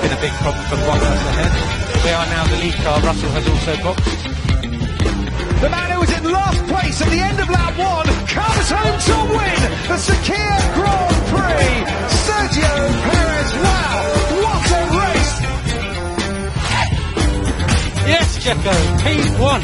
[0.00, 1.52] been a big problem for Bottas ahead.
[2.04, 3.00] We are now the lead car.
[3.00, 4.20] Russell has also boxed.
[5.60, 8.98] The man who was in last place at the end of lap one comes home
[9.08, 9.60] to win
[9.90, 11.84] the Sakir Grand Prix.
[12.24, 12.72] Sergio
[13.04, 14.00] Perez, wow,
[14.40, 15.36] what a race!
[18.08, 18.74] Yes, Checo,
[19.04, 19.60] P1.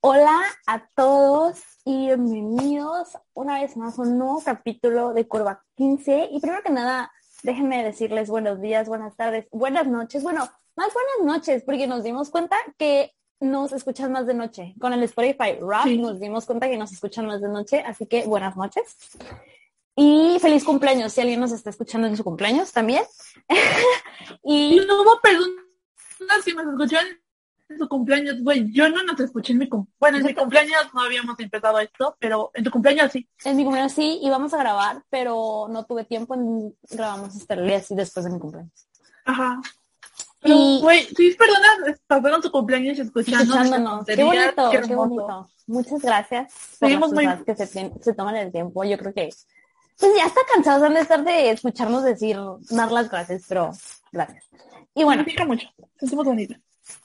[0.00, 6.28] Hola a todos y bienvenidos una vez más a un nuevo capítulo de Curva 15.
[6.32, 7.12] Y primero que nada,
[7.42, 10.22] déjenme decirles buenos días, buenas tardes, buenas noches.
[10.22, 14.74] Bueno, más buenas noches, porque nos dimos cuenta que nos escuchan más de noche.
[14.80, 15.98] Con el Spotify Rap Sí.
[15.98, 18.84] nos dimos cuenta que nos escuchan más de noche, así que buenas noches.
[19.94, 23.04] Y feliz cumpleaños, si alguien nos está escuchando en su cumpleaños también.
[24.44, 27.21] Y no hubo personas que nos escucharon
[27.78, 28.72] su cumpleaños, güey.
[28.72, 29.98] Yo no nos escuché en mi cumpleaños.
[29.98, 33.28] Bueno, en mi cumpleaños no habíamos empezado esto, pero en tu cumpleaños sí.
[33.44, 37.66] en mi cumpleaños sí íbamos a grabar, pero no tuve tiempo, en- grabamos hasta el
[37.66, 38.72] día así después de mi cumpleaños.
[39.24, 39.60] Ajá.
[40.40, 43.42] Pero, Y- güey, sí, personas pasaron su cumpleaños escuchando.
[43.54, 44.04] escuchándonos.
[44.06, 45.48] Qué bonito, qué bonito.
[45.68, 48.82] Muchas gracias por Seguimos las muy- personas que se, toman el tiempo.
[48.84, 49.30] Yo creo que
[49.98, 52.36] pues ya está cansados han de estar de escucharnos decir,
[52.70, 53.70] dar las gracias, pero
[54.10, 54.44] gracias.
[54.94, 55.68] Y bueno, Significa mucho.
[56.00, 56.54] Sentimos bonito.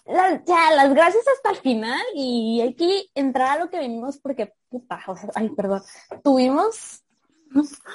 [0.05, 4.17] La- ya las gracias hasta el final y hay que entrar a lo que venimos
[4.17, 5.81] porque, puta, o sea, ay, perdón,
[6.23, 7.03] tuvimos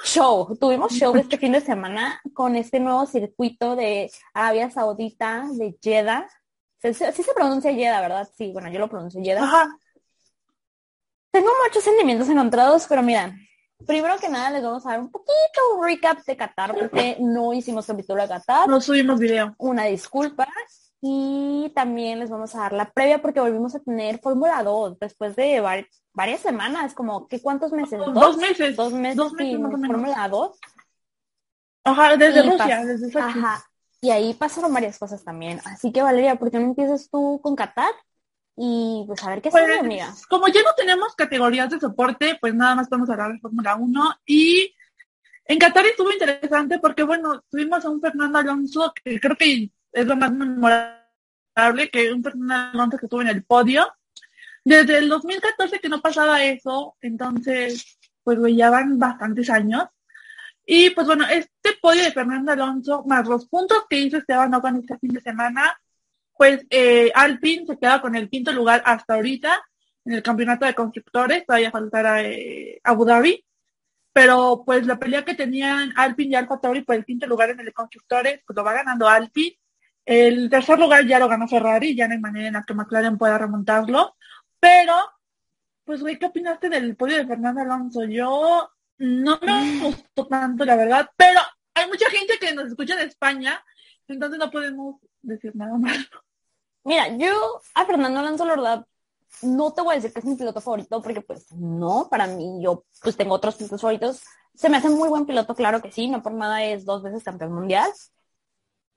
[0.03, 5.77] show, tuvimos show este fin de semana con este nuevo circuito de Arabia Saudita, de
[5.81, 6.27] Jeddah.
[6.81, 8.27] Sí, sí- sí se pronuncia Jeddah, ¿verdad?
[8.35, 9.43] Sí, bueno, yo lo pronuncio Jeddah.
[9.43, 9.77] Ajá.
[11.31, 13.35] Tengo muchos sentimientos encontrados, pero mira,
[13.87, 17.53] primero que nada les vamos a dar un poquito un recap de Qatar porque no
[17.53, 18.67] hicimos capítulo de Qatar.
[18.67, 19.55] No subimos video.
[19.57, 20.47] Una disculpa.
[21.05, 25.35] Y también les vamos a dar la previa porque volvimos a tener Fórmula 2 después
[25.35, 27.99] de var- varias semanas, como ¿qué cuántos meses?
[28.13, 28.77] Dos meses.
[28.77, 29.59] Dos meses, Dos meses.
[29.85, 30.57] Fórmula 2.
[31.83, 33.17] Ajá, desde Y Rusia, desde Sochi.
[33.25, 33.65] Ajá.
[33.99, 35.59] Y ahí pasaron varias cosas también.
[35.65, 37.91] Así que Valeria, ¿por qué no empiezas tú con Qatar?
[38.55, 40.13] Y pues a ver qué Pues, sale, amiga.
[40.29, 44.13] como ya no tenemos categorías de soporte, pues nada más podemos hablar de Fórmula 1
[44.25, 44.73] y
[45.45, 50.05] en Qatar estuvo interesante porque, bueno, tuvimos a un Fernando Alonso que creo que es
[50.05, 53.87] lo más memorable, que un Alonso que estuvo en el podio.
[54.65, 59.85] Desde el 2014 que no pasaba eso, entonces, pues ya van bastantes años.
[60.65, 64.77] Y pues bueno, este podio de Fernando Alonso, más los puntos que hizo Esteban Ocon
[64.77, 65.77] este fin de semana,
[66.35, 69.61] pues eh, Alpine se queda con el quinto lugar hasta ahorita
[70.05, 73.43] en el campeonato de constructores, todavía faltará eh, Abu Dhabi,
[74.11, 77.59] pero pues la pelea que tenían Alpine y Alfa Tauri por el quinto lugar en
[77.59, 79.57] el de constructores, pues lo va ganando Alpine.
[80.05, 83.17] El tercer lugar ya lo ganó Ferrari, ya no hay manera en la que McLaren
[83.17, 84.15] pueda remontarlo,
[84.59, 84.93] pero
[85.85, 88.03] pues güey, ¿qué opinaste del podio de Fernando Alonso?
[88.05, 91.39] Yo no me gustó tanto, la verdad, pero
[91.73, 93.63] hay mucha gente que nos escucha de España,
[94.07, 95.97] entonces no podemos decir nada más.
[96.83, 98.85] Mira, yo a Fernando Alonso, la verdad,
[99.41, 102.61] no te voy a decir que es mi piloto favorito, porque pues no, para mí
[102.61, 104.21] yo pues tengo otros pilotos favoritos.
[104.53, 107.23] Se me hace muy buen piloto, claro que sí, no por nada es dos veces
[107.23, 107.89] campeón mundial.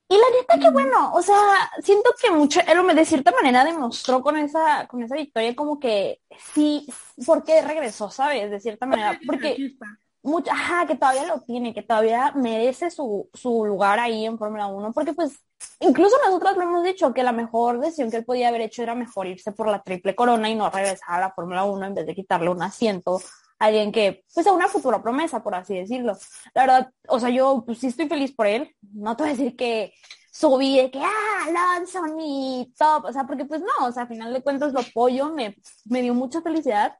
[0.09, 1.37] Y la neta, qué bueno, o sea,
[1.83, 5.81] siento que mucho, él me de cierta manera demostró con esa, con esa victoria como
[5.81, 6.21] que
[6.55, 6.87] sí,
[7.27, 8.51] porque regresó, ¿sabes?
[8.51, 9.75] De cierta manera, porque
[10.23, 14.69] mucha, ajá, que todavía lo tiene, que todavía merece su, su lugar ahí en Fórmula
[14.69, 15.41] 1, porque pues
[15.81, 18.95] incluso nosotros lo hemos dicho, que la mejor decisión que él podía haber hecho era
[18.95, 22.07] mejor irse por la triple corona y no regresar a la Fórmula 1 en vez
[22.07, 23.21] de quitarle un asiento
[23.59, 26.17] alguien que, pues a una futura promesa, por así decirlo.
[26.55, 29.37] La verdad, o sea, yo pues, sí estoy feliz por él, no te voy a
[29.37, 29.93] decir que
[30.31, 34.07] subí de que, ah, Alonso, mi top, o sea, porque pues no, o sea, a
[34.07, 36.97] final de cuentas lo apoyo, me, me dio mucha felicidad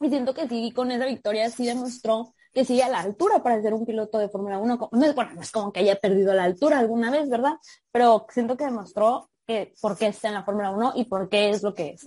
[0.00, 3.60] y siento que sí, con esa victoria sí demostró que sigue a la altura para
[3.60, 4.88] ser un piloto de Fórmula 1.
[4.92, 7.54] No es, bueno, no es como que haya perdido la altura alguna vez, ¿verdad?
[7.92, 11.50] Pero siento que demostró que por qué está en la Fórmula 1 y por qué
[11.50, 12.04] es lo que es.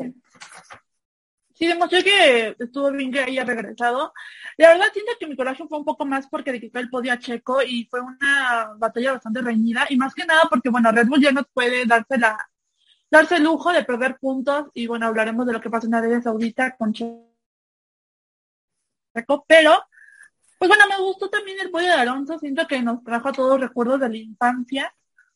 [1.63, 4.13] Sí, demostró que estuvo bien que haya regresado.
[4.57, 7.13] La verdad siento que mi corazón fue un poco más porque le quitó el podio
[7.13, 9.85] a Checo y fue una batalla bastante reñida.
[9.87, 12.37] Y más que nada porque, bueno, Red Bull ya no puede darse la
[13.09, 14.71] darse el lujo de perder puntos.
[14.73, 17.23] Y, bueno, hablaremos de lo que pasó en Arabia Saudita con Checo,
[19.47, 19.85] pero,
[20.59, 23.57] pues bueno, me gustó también el podio de Alonso, siento que nos trajo a todos
[23.57, 24.93] recuerdos de la infancia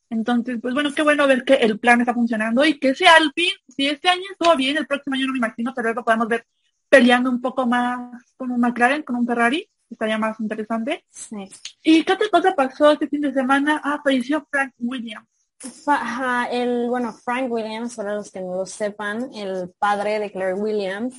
[0.10, 3.52] entonces, pues bueno, qué bueno ver que el plan está funcionando y que ese Alpine,
[3.68, 6.46] si este año estuvo bien, el próximo año no me imagino, pero lo podemos ver
[6.90, 11.04] peleando un poco más con un McLaren, con un Ferrari, estaría más interesante.
[11.10, 11.50] Sí.
[11.84, 13.82] ¿Y qué otra cosa pasó este fin de semana?
[13.84, 15.28] Ah, apareció Frank Williams.
[15.88, 20.54] Ajá, el, bueno, Frank Williams, para los que no lo sepan, el padre de Claire
[20.54, 21.16] Williams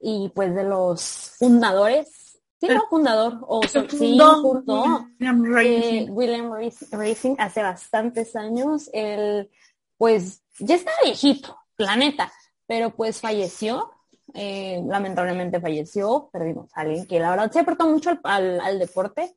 [0.00, 2.21] y pues de los fundadores
[2.68, 3.38] Sí, no, fundador.
[3.48, 3.96] O so- sí,
[4.40, 5.06] fundó.
[5.18, 6.06] William Racing.
[6.06, 8.88] Eh, William Rac- Racing hace bastantes años.
[8.92, 9.50] Él,
[9.98, 12.32] pues, ya está viejito, la neta,
[12.66, 13.90] pero pues falleció.
[14.34, 16.30] eh, lamentablemente falleció.
[16.32, 19.36] Perdimos a alguien que la verdad se aportó mucho al, al- al deporte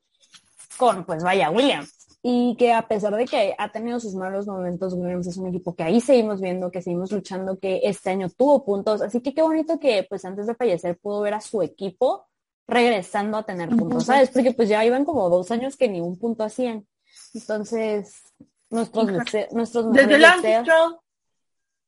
[0.77, 1.91] con, pues, vaya, Williams.
[2.21, 5.75] Y que a pesar de que ha tenido sus malos momentos, Williams es un equipo
[5.75, 9.01] que ahí seguimos viendo, que seguimos luchando, que este año tuvo puntos.
[9.01, 12.27] Así que qué bonito que, pues, antes de fallecer pudo ver a su equipo
[12.67, 14.05] regresando a tener puntos.
[14.05, 14.29] ¿sabes?
[14.29, 16.85] Porque pues ya iban como dos años que ni un punto hacían.
[17.33, 18.23] Entonces,
[18.69, 20.63] nuestros, dese- nuestros Desde deseos.
[20.65, 20.97] Stroll,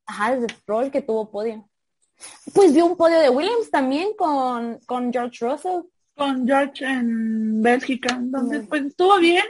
[0.06, 1.68] Ajá, desde Stroll que tuvo podio.
[2.54, 5.82] Pues vio un podio de Williams también con, con George Russell.
[6.16, 8.16] con George en Bélgica.
[8.16, 9.44] Entonces, pues estuvo bien.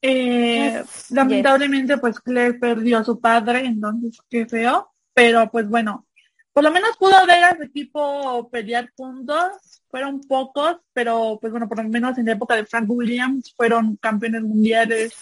[0.00, 1.10] Eh, Yes.
[1.10, 4.92] lamentablemente, pues Claire perdió a su padre, entonces qué feo.
[5.12, 6.06] Pero pues bueno,
[6.52, 9.77] por lo menos pudo ver a su equipo pelear puntos.
[9.90, 13.96] Fueron pocos, pero pues bueno, por lo menos en la época de Frank Williams fueron
[13.96, 15.14] campeones mundiales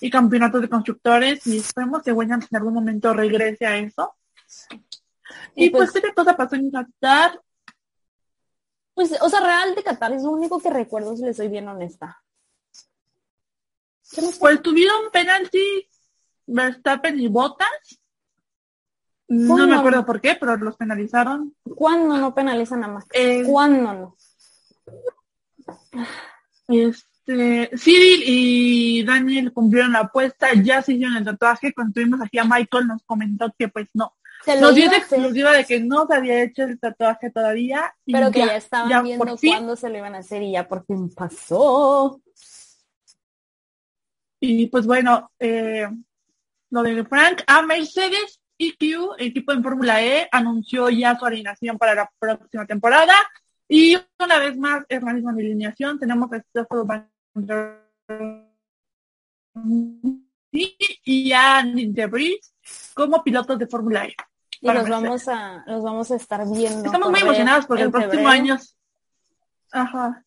[0.00, 4.14] y campeonatos de constructores y esperemos que Williams en algún momento regrese a eso.
[5.54, 7.40] Y Y, pues, pues- qué cosa pasó en Qatar.
[8.94, 11.68] Pues, o sea, Real de Qatar es lo único que recuerdo si le soy bien
[11.68, 12.22] honesta.
[14.38, 15.88] Pues tuvieron penalti
[16.46, 17.99] Verstappen y Bottas.
[19.30, 21.54] No me acuerdo por qué, pero los penalizaron.
[21.76, 23.06] ¿Cuándo no penalizan a Max?
[23.12, 24.16] Eh, ¿Cuándo no?
[26.66, 31.72] Este, Cyril y Daniel cumplieron la apuesta, ya se hicieron el tatuaje.
[31.72, 34.16] Cuando tuvimos aquí a Michael nos comentó que pues no.
[34.44, 37.94] Se Nos dio exclusiva de que no se había hecho el tatuaje todavía.
[38.04, 40.66] y pero que ya, estaban ya viendo cuándo se lo iban a hacer y ya
[40.66, 42.20] por fin pasó.
[44.40, 45.86] Y pues bueno, eh,
[46.70, 51.94] lo de Frank a Mercedes EQ, equipo en Fórmula E, anunció ya su alineación para
[51.94, 53.14] la próxima temporada.
[53.68, 55.98] Y una vez más es la misma alineación.
[55.98, 57.80] Tenemos a Stefano Van Der-
[60.52, 62.54] y a Nick de Vries
[62.94, 64.14] como pilotos de Fórmula E.
[64.60, 66.84] Y los vamos a, los vamos a estar viendo.
[66.84, 68.58] Estamos muy emocionados porque el próximo año...
[69.72, 70.24] Ajá.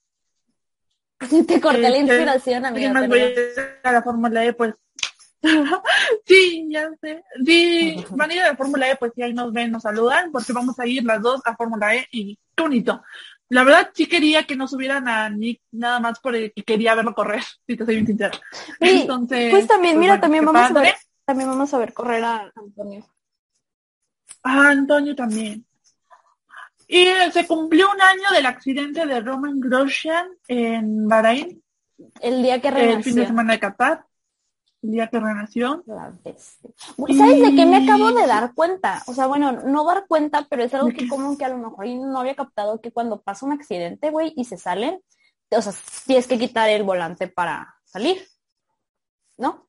[1.48, 2.94] Te corté la Este, inspiración, amiga.
[2.94, 4.74] más voy a a la Fórmula E, pues.
[6.26, 7.24] sí, ya sé.
[7.46, 10.32] Sí, van a ir a la Fórmula E, pues si ahí nos ven, nos saludan,
[10.32, 13.04] porque vamos a ir las dos a Fórmula E y bonito.
[13.50, 17.44] La verdad sí quería que no subieran a Nick nada más porque quería verlo correr,
[17.68, 18.32] si te soy bien sincera.
[18.80, 20.96] Sí, Entonces, Pues también, mira, bueno, también vamos a ver,
[21.26, 23.06] también vamos a ver correr a Antonio.
[24.44, 25.66] Antonio también.
[26.88, 31.64] Y eh, se cumplió un año del accidente de Roman Grosjean en Bahrein,
[32.20, 33.26] El día que el fin de renació.
[33.28, 34.04] semana de Qatar, el
[34.84, 35.84] día que renació.
[35.86, 36.14] La.
[37.18, 39.02] ¿Sabes de qué me acabo de dar cuenta?
[39.08, 41.86] O sea, bueno, no dar cuenta, pero es algo que como que a lo mejor
[41.86, 45.02] y no había captado que cuando pasa un accidente, güey, y se salen,
[45.50, 45.74] o sea,
[46.06, 48.28] tienes que quitar el volante para salir,
[49.38, 49.66] ¿no?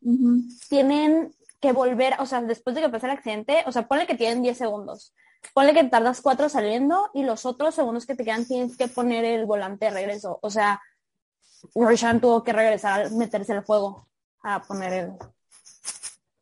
[0.69, 4.17] Tienen que volver, o sea, después de que pasa el accidente, o sea, ponle que
[4.17, 5.15] tienen 10 segundos.
[5.53, 9.25] Ponle que tardas 4 saliendo y los otros segundos que te quedan tienes que poner
[9.25, 10.39] el volante de regreso.
[10.43, 10.81] O sea,
[11.75, 14.09] Roshan tuvo que regresar a meterse al fuego
[14.45, 15.13] a poner el,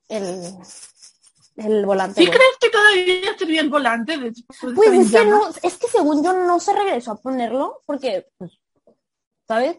[0.08, 0.54] el,
[1.56, 2.20] el volante.
[2.22, 5.76] ¿Sí crees que todavía servía el volante después de Pues en es que no, es
[5.78, 8.52] que según yo no se regresó a ponerlo porque, pues,
[9.48, 9.78] ¿sabes?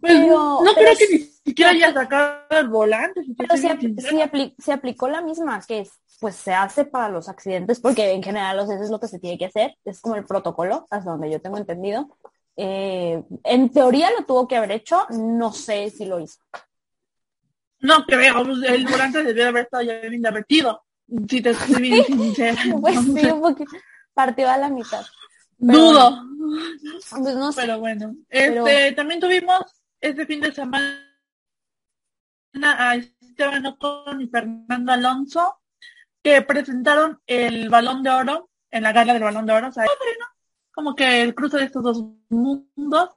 [0.00, 3.24] Pues, pero- no pero creo que ni siquiera haya sacado el volante.
[3.24, 5.90] si Pero se, apl- aplicó la misma que es,
[6.20, 9.38] pues se hace para los accidentes, porque en general eso es lo que se tiene
[9.38, 12.16] que hacer, es como el protocolo, hasta donde yo tengo entendido.
[12.56, 16.38] Eh, en teoría lo tuvo que haber hecho, no sé si lo hizo.
[17.84, 20.82] No creo, pues, el volante debió haber estado ya bien derretido.
[21.28, 22.62] Si te soy bien sincera.
[22.80, 23.72] Pues sí, un poquito
[24.14, 25.04] partido a la mitad.
[25.58, 26.22] pero Dudo.
[27.10, 27.60] Pues no sé.
[27.60, 29.60] Pero bueno, Pero- este, también tuvimos
[30.00, 31.04] este fin de semana
[32.62, 35.60] a Esteban Ocon y Fernando Alonso
[36.22, 39.68] que presentaron el balón de oro en la gala del balón de oro.
[39.68, 39.84] O sea.
[40.72, 43.10] Como que el cruce de estos dos mundos.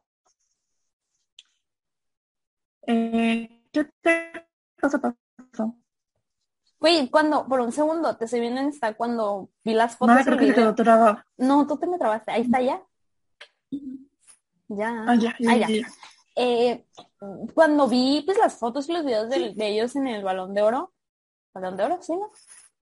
[2.86, 4.47] Eh, ¿Qué te
[4.80, 5.76] cosa pasó?
[6.80, 10.46] Güey, cuando, por un segundo, te se viene está cuando vi las fotos creo que.
[11.38, 12.32] No, tú te me trabaste.
[12.32, 12.84] Ahí está ya.
[14.70, 15.06] Ya.
[15.08, 15.82] Ah, ya, ya, Ah, ya, ya.
[15.82, 15.88] ya.
[16.36, 16.86] Eh,
[17.56, 20.94] cuando vi pues las fotos y los videos de, ellos en el Balón de Oro,
[21.54, 22.32] Balón de Oro, ¿sí, no?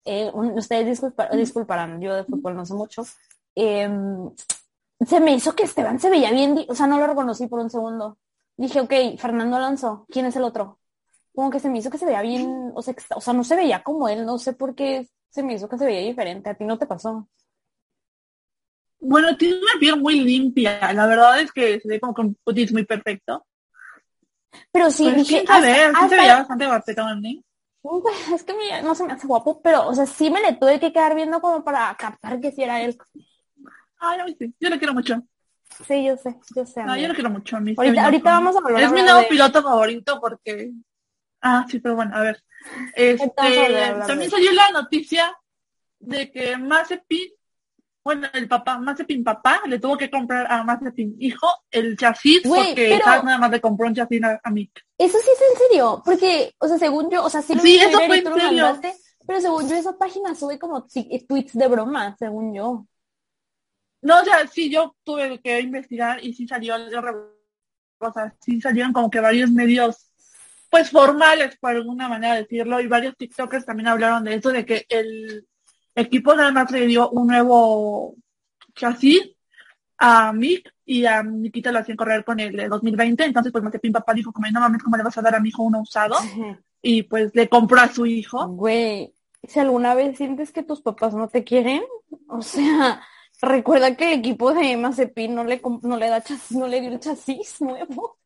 [0.05, 3.05] Eh, un- ustedes disculpa- disculparán, yo de fútbol no sé mucho.
[3.55, 3.89] Eh,
[5.07, 7.71] se me hizo que Esteban se veía bien, o sea, no lo reconocí por un
[7.71, 8.19] segundo.
[8.57, 10.79] Dije, ok, Fernando Alonso, ¿quién es el otro?
[11.35, 13.43] Como que se me hizo que se veía bien, o sea, que o sea, no
[13.45, 16.49] se veía como él, no sé por qué se me hizo que se veía diferente.
[16.51, 17.29] ¿A ti no te pasó?
[19.01, 20.93] Bueno, tiene una piel muy limpia.
[20.93, 23.45] La verdad es que se ve como con un cutis muy perfecto.
[24.73, 26.67] Pero sí, Pues, que quién sabe, hasta- se hasta- veía bastante
[27.25, 27.43] ¿eh?
[27.83, 28.03] Pues,
[28.35, 30.93] es que no se me hace guapo, pero, o sea, sí me le tuve que
[30.93, 32.97] quedar viendo como para captar que sí era él.
[33.99, 34.55] Ay, mí sí.
[34.61, 35.21] Yo lo quiero mucho.
[35.87, 36.85] Sí, yo sé, yo sé.
[36.85, 37.03] No, amiga.
[37.03, 37.57] yo lo quiero mucho.
[37.57, 40.73] a mí Ahorita, ahorita vamos a a Es mi hablar nuevo de- piloto favorito porque...
[41.47, 42.43] Ah, sí, pero bueno, a ver.
[42.97, 43.27] Este,
[44.07, 45.37] también salió la noticia
[45.99, 47.33] de que Mazepin,
[48.03, 52.99] bueno, el papá, Mazepin papá, le tuvo que comprar a Mazepin hijo el chasis porque
[53.05, 54.83] nada más le compró un chasis a, a Mick.
[54.97, 57.77] Eso sí es en serio, porque, o sea, según yo, o sea, sí lo Sí,
[57.77, 58.47] eso fue en serio.
[58.47, 58.95] mandaste,
[59.27, 62.87] pero según yo esa página sube como ti- tweets de broma, según yo.
[64.01, 66.77] No, o sea, sí, yo tuve que investigar y sí salió,
[67.99, 70.04] o sea, sí salieron como que varios medios,
[70.75, 74.85] pues formales, por alguna manera decirlo, y varios TikTokers también hablaron de eso, de que
[74.89, 75.47] el
[75.95, 78.17] equipo nada más le dio un nuevo
[78.75, 79.23] chasis
[79.99, 83.93] a Mick y a Nikita lo hacían correr con el de 2020, entonces pues Mazepin
[83.93, 86.17] papá dijo como no mames, ¿cómo le vas a dar a mi hijo uno usado?
[86.83, 88.49] Y pues le compró a su hijo.
[88.49, 89.15] Güey,
[89.47, 91.85] si alguna vez sientes que tus papás no te quieren,
[92.27, 93.01] o sea,
[93.41, 96.91] recuerda que el equipo de Mazepin no le, no le da chasis, no le dio
[96.91, 98.19] el chasis nuevo.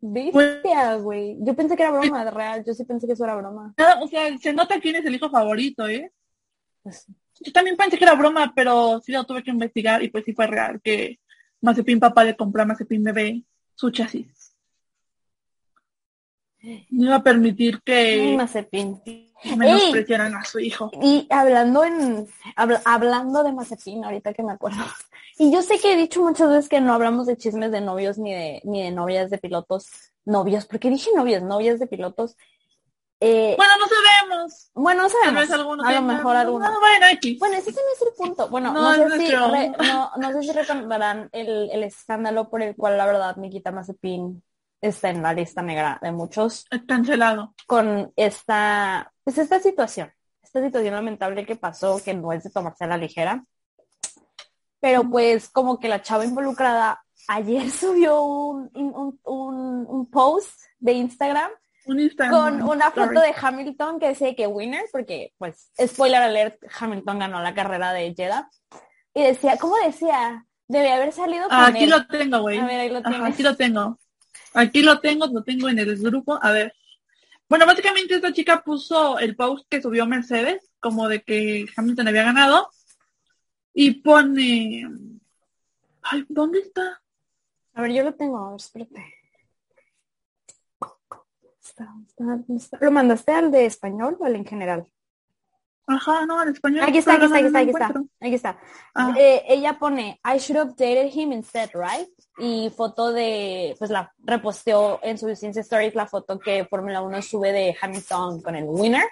[0.00, 1.36] Bestia, güey.
[1.40, 2.64] Yo pensé que era broma, de real.
[2.64, 3.74] Yo sí pensé que eso era broma.
[4.00, 6.10] O sea, se nota quién es el hijo favorito, ¿eh?
[6.82, 7.06] Pues,
[7.40, 10.32] Yo también pensé que era broma, pero sí lo tuve que investigar y pues sí
[10.32, 11.18] fue real que
[11.60, 13.42] Mazepin papá le compró a Mazepin bebé
[13.74, 14.54] su chasis.
[16.90, 19.00] No iba a permitir que Mazepin.
[19.56, 20.90] menospreciaran a su hijo.
[21.02, 22.26] Y hablando en
[22.56, 24.82] habla- hablando de Mazepin, ahorita que me acuerdo.
[25.42, 28.18] Y yo sé que he dicho muchas veces que no hablamos de chismes de novios
[28.18, 29.88] ni de ni de novias de pilotos.
[30.26, 32.36] Novios, porque dije novios, novias de pilotos.
[33.20, 34.70] Eh, Bueno, no sabemos.
[34.74, 35.40] bueno, no Tal sabemos.
[35.40, 36.70] vez alguno a lo mejor alguno.
[36.70, 37.06] No, bueno.
[37.38, 38.48] Bueno, ese no es el punto.
[38.50, 42.76] Bueno, No, sé si re- no, no sé si recordarán el, el escándalo por el
[42.76, 44.42] cual la verdad Nikita Mazepin
[44.82, 47.54] está en la lista negra de muchos Cancelado.
[47.66, 52.84] con esta, pues esta situación, esta situación lamentable que pasó, que no es de tomarse
[52.84, 53.42] a la ligera,
[54.80, 60.92] pero pues como que la chava involucrada ayer subió un, un, un, un post de
[60.94, 61.50] Instagram
[61.86, 62.32] Un Instagram.
[62.60, 63.08] con una story.
[63.08, 67.92] foto de Hamilton que decía que winner, porque pues, spoiler alert, Hamilton ganó la carrera
[67.92, 68.48] de Jeddah,
[69.14, 70.46] y decía, ¿cómo decía?
[70.68, 71.90] Debe haber salido con Ah, aquí él.
[71.90, 72.58] lo tengo, güey.
[73.24, 73.98] Aquí lo tengo.
[74.54, 76.38] Aquí lo tengo, lo tengo en el grupo.
[76.40, 76.72] A ver.
[77.48, 82.22] Bueno, básicamente esta chica puso el post que subió Mercedes, como de que Hamilton había
[82.22, 82.70] ganado.
[83.74, 84.88] Y pone...
[86.02, 87.00] Ay, ¿dónde está?
[87.74, 89.20] A ver, yo lo tengo, a ver, espérate.
[92.80, 94.86] ¿Lo mandaste al de español o al en general?
[95.86, 96.84] Ajá, no, en español.
[96.84, 98.02] Aquí está, aquí está, aquí está, aquí está.
[98.20, 98.58] Aquí está.
[98.94, 99.14] Ah.
[99.18, 102.08] Eh, ella pone, I should have dated him instead, right?
[102.38, 107.22] Y foto de, pues la reposteó en sus Insta Stories la foto que Fórmula 1
[107.22, 109.08] sube de Hamilton con el winner.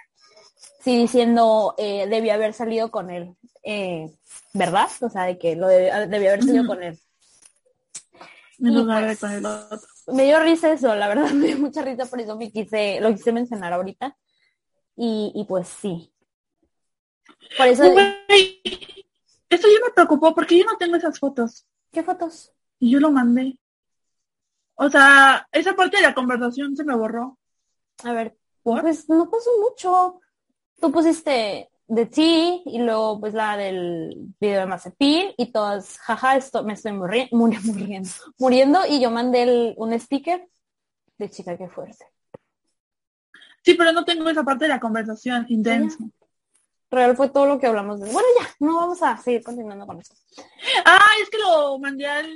[0.88, 4.10] Sí, diciendo, eh, debió haber salido con él, eh,
[4.54, 4.88] ¿verdad?
[5.02, 6.98] O sea, de que lo debe- debió haber salido con él.
[8.58, 9.86] En de pues, con el otro.
[10.06, 13.10] me dio risa eso, la verdad, me dio mucha risa, por eso me quise, lo
[13.10, 14.16] quise mencionar ahorita.
[14.96, 16.10] Y, y pues sí.
[17.58, 18.62] Por eso, Güey,
[19.50, 21.66] esto ya me preocupó porque yo no tengo esas fotos.
[21.92, 22.50] ¿qué fotos?
[22.78, 23.58] Y yo lo mandé.
[24.76, 27.38] O sea, esa parte de la conversación se me borró.
[28.04, 28.80] A ver, ¿Por?
[28.80, 30.20] pues no pasó mucho.
[30.80, 36.36] Tú pusiste de ti y luego pues la del video de Mazepin y todas, jaja,
[36.36, 40.46] esto me estoy murri- muri- muriendo, muriendo y yo mandé el- un sticker
[41.16, 42.04] de chica que fuerte.
[43.62, 45.98] Sí, pero no tengo esa parte de la conversación intensa.
[46.90, 48.10] Real fue todo lo que hablamos de...
[48.10, 50.14] Bueno, ya, no vamos a seguir continuando con esto.
[50.86, 52.32] Ah, es que lo mandé al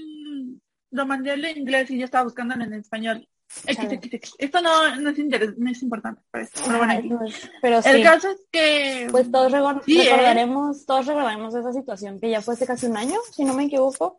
[0.91, 3.27] lo mandé al inglés y yo estaba buscando en español.
[3.65, 3.95] X, Chale.
[3.95, 4.35] X, X.
[4.39, 5.19] Esto no, no es
[5.59, 6.61] no es importante para esto.
[6.65, 7.11] Pero bueno, Ay, X.
[7.11, 10.05] no es- Pero el sí, caso es que pues todos recor- Sí, ¿eh?
[10.11, 13.65] recordaremos, todos recordaremos esa situación que ya fue hace casi un año, si no me
[13.65, 14.17] equivoco.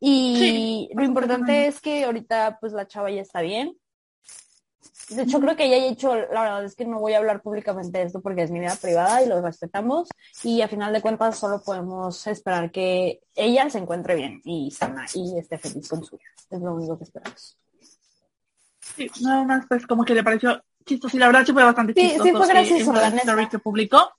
[0.00, 3.76] Y Sí, lo importante es que ahorita pues la chava ya está bien.
[5.10, 7.42] De hecho, creo que ella ha hecho, la verdad es que no voy a hablar
[7.42, 10.08] públicamente de esto porque es mi vida privada y lo respetamos.
[10.42, 15.04] Y a final de cuentas solo podemos esperar que ella se encuentre bien y sana
[15.14, 16.30] y esté feliz con su vida.
[16.50, 17.58] Es lo único que esperamos.
[18.96, 21.94] Sí, nada más pues como que le pareció chistoso y la verdad sí fue bastante
[21.94, 22.36] Sí, sí chistoso.
[22.38, 23.16] fue gracioso, neta.
[23.18, 24.10] story que publicó.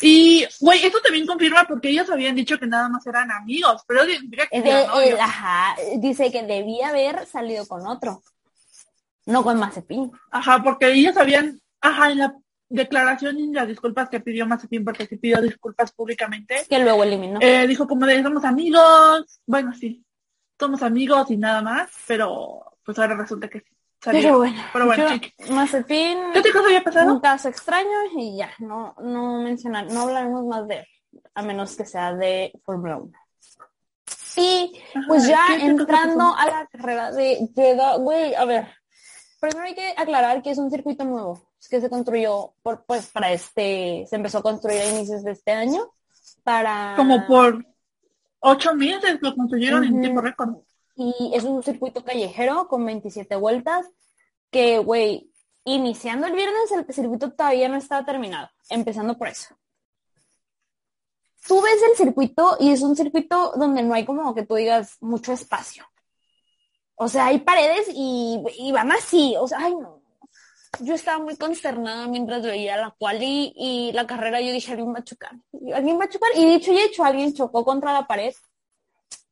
[0.00, 4.04] Y, güey, eso también confirma porque ellos habían dicho que nada más eran amigos, pero
[4.04, 8.22] significa que de- el- ajá, dice que debía haber salido con otro,
[9.26, 10.12] no con Mazepin.
[10.30, 12.34] Ajá, porque ellos habían, ajá, en la,
[12.68, 16.64] declaración y las disculpas que pidió Mazepin porque se pidió disculpas públicamente.
[16.70, 17.38] Que luego eliminó.
[17.42, 20.02] Eh, dijo como de somos amigos, bueno sí,
[20.58, 23.66] somos amigos y nada más, pero pues ahora resulta que sí.
[24.00, 24.20] salió.
[24.20, 25.54] Pero bueno, Pero bueno, yo-.
[25.54, 27.14] Mazepin, ¿Qué cosa había pasado?
[27.14, 30.86] un caso extraño y ya, no, no mencionar, no hablaremos más de él,
[31.34, 33.12] a menos que sea de Fórmula 1.
[34.36, 38.66] Y pues ya ¿qué otra cosa entrando a la carrera de Jeddah, güey, a ver,
[39.40, 43.30] primero hay que aclarar que es un circuito nuevo, que se construyó por, pues para
[43.32, 45.92] este, se empezó a construir a inicios de este año
[46.44, 46.94] para...
[46.96, 47.64] Como por
[48.40, 50.56] ocho meses lo construyeron en tiempo récord.
[50.94, 53.86] Y es un circuito callejero con 27 vueltas
[54.50, 55.32] que, güey,
[55.64, 59.56] iniciando el viernes el circuito todavía no estaba terminado, empezando por eso.
[61.46, 64.96] Tú ves el circuito y es un circuito donde no hay como que tú digas
[65.00, 65.84] mucho espacio.
[66.94, 70.00] O sea, hay paredes y, y van así, o sea, ay no.
[70.80, 75.00] Yo estaba muy consternada mientras veía la quali y la carrera, yo dije, alguien va
[75.00, 75.32] a chocar,
[75.74, 78.32] alguien va a chocar, y dicho y hecho, alguien chocó contra la pared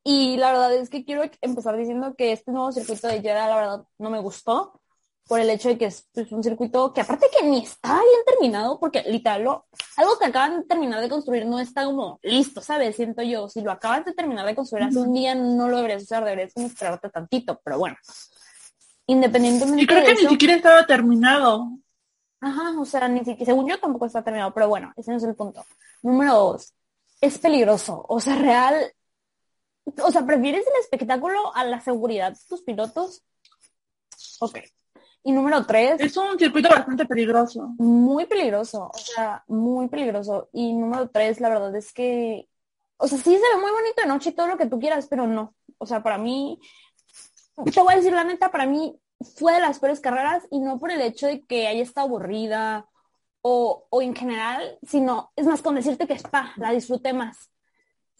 [0.03, 3.55] y la verdad es que quiero empezar diciendo que este nuevo circuito de Jeddah, la
[3.55, 4.79] verdad, no me gustó
[5.27, 8.19] por el hecho de que es pues, un circuito que aparte que ni está bien
[8.25, 9.65] terminado, porque literal, lo-
[9.95, 12.95] algo que acaban de terminar de construir no está como listo, ¿sabes?
[12.97, 16.03] Siento yo, si lo acabas de terminar de construir hace un día, no lo deberías
[16.03, 17.95] usar, deberías como esperarte tantito, pero bueno.
[19.07, 21.69] Independientemente Y creo de que ni siquiera estaba terminado.
[22.39, 25.23] Ajá, o sea, ni siquiera, según yo tampoco está terminado, pero bueno, ese no es
[25.23, 25.63] el punto.
[26.01, 26.73] Número dos,
[27.19, 28.91] es peligroso, o sea, real,
[29.85, 33.23] o sea, ¿prefieres el espectáculo a la seguridad de tus pilotos?
[34.39, 34.59] Ok.
[35.23, 37.73] Y número tres, Es un circuito bastante peligroso.
[37.77, 40.49] muy peligroso, o sea, muy peligroso.
[40.51, 42.49] Y número tres, la verdad es que,
[42.97, 45.07] o sea, sí se ve muy bonito de noche y todo lo que tú quieras,
[45.07, 45.53] pero no.
[45.77, 46.59] O sea, para mí,
[47.71, 48.99] te voy a decir la neta, para mí
[49.35, 52.87] fue de las peores carreras y no por el hecho de que haya estado aburrida
[53.43, 57.51] o, o en general, sino, es más, con decirte que Spa, la disfruté más.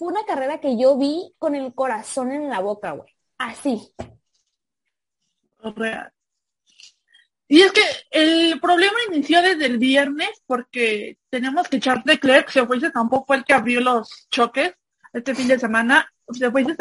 [0.01, 3.15] Fue una carrera que yo vi con el corazón en la boca, güey.
[3.37, 3.93] Así.
[5.75, 6.11] Real.
[7.47, 12.65] Y es que el problema inició desde el viernes porque tenemos que Charles Leclerc se
[12.65, 14.73] fue y se estampó, fue el que abrió los choques
[15.13, 16.11] este fin de semana.
[16.31, 16.75] Se fue y se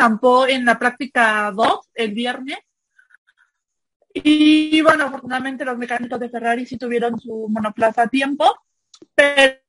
[0.54, 2.56] en la práctica 2 el viernes.
[4.14, 8.62] Y bueno, afortunadamente los mecánicos de Ferrari sí tuvieron su monoplaza a tiempo.
[9.14, 9.66] Pero,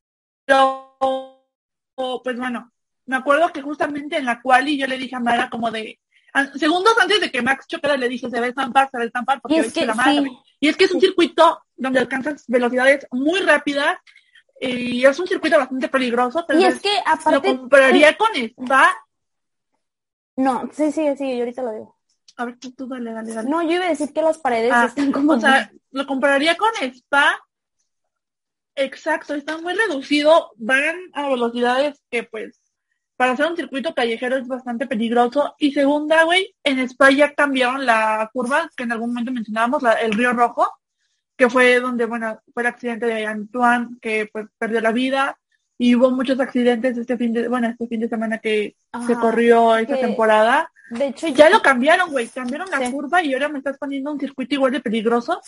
[2.23, 2.70] pues bueno,
[3.12, 6.00] me acuerdo que justamente en la cual y yo le dije a Mara como de,
[6.56, 9.08] segundos antes de que Max chocara le dije, se va a estampar, se va a
[9.08, 10.21] estampar, porque Y es que la madre.
[10.24, 11.08] sí, Y es que es un Sí.
[11.08, 13.97] circuito donde alcanzas velocidades muy rápidas
[14.62, 16.45] y es un circuito bastante peligroso.
[16.45, 18.95] Tal y vez es que lo aparte, compraría con Spa.
[20.38, 21.97] no, sí, sí, sí, yo ahorita lo digo.
[22.38, 23.50] A ver, tú, tú dale, dale, dale.
[23.50, 25.34] No, yo iba a decir que las paredes Ah, están como...
[25.34, 27.38] O sea, lo compraría con Spa.
[28.76, 30.52] Exacto, está muy reducido.
[30.56, 32.61] Van a velocidades que pues
[33.21, 35.53] para hacer un circuito callejero es bastante peligroso.
[35.60, 39.93] Y segunda, güey, en Spa ya cambiaron la curva que en algún momento mencionábamos, la-
[39.93, 40.67] el Río Rojo,
[41.38, 45.38] que fue donde, bueno, fue el accidente de Antoine que pues perdió la vida.
[45.77, 49.19] Y hubo muchos accidentes este fin de, bueno, este fin de semana que se Ajá,
[49.21, 50.71] corrió esa que- temporada.
[50.89, 52.91] de hecho, Ya lo cambiaron, güey, cambiaron la Sí.
[52.91, 55.39] curva y ahora me estás poniendo un circuito igual de peligroso.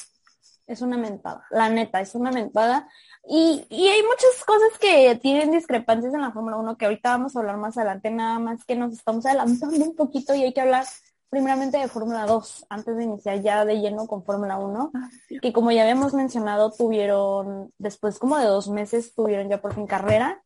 [0.67, 2.87] Es una mentada, la neta, es una mentada.
[3.27, 7.35] Y, y hay muchas cosas que tienen discrepancias en la Fórmula 1 que ahorita vamos
[7.35, 10.61] a hablar más adelante, nada más que nos estamos adelantando un poquito y hay que
[10.61, 10.85] hablar
[11.33, 15.09] primeramente de Fórmula 2 antes de iniciar ya de lleno con Fórmula 1, Ah,
[15.41, 19.87] que como ya habíamos mencionado, tuvieron, después como de dos meses, tuvieron ya por fin
[19.87, 20.43] carrera.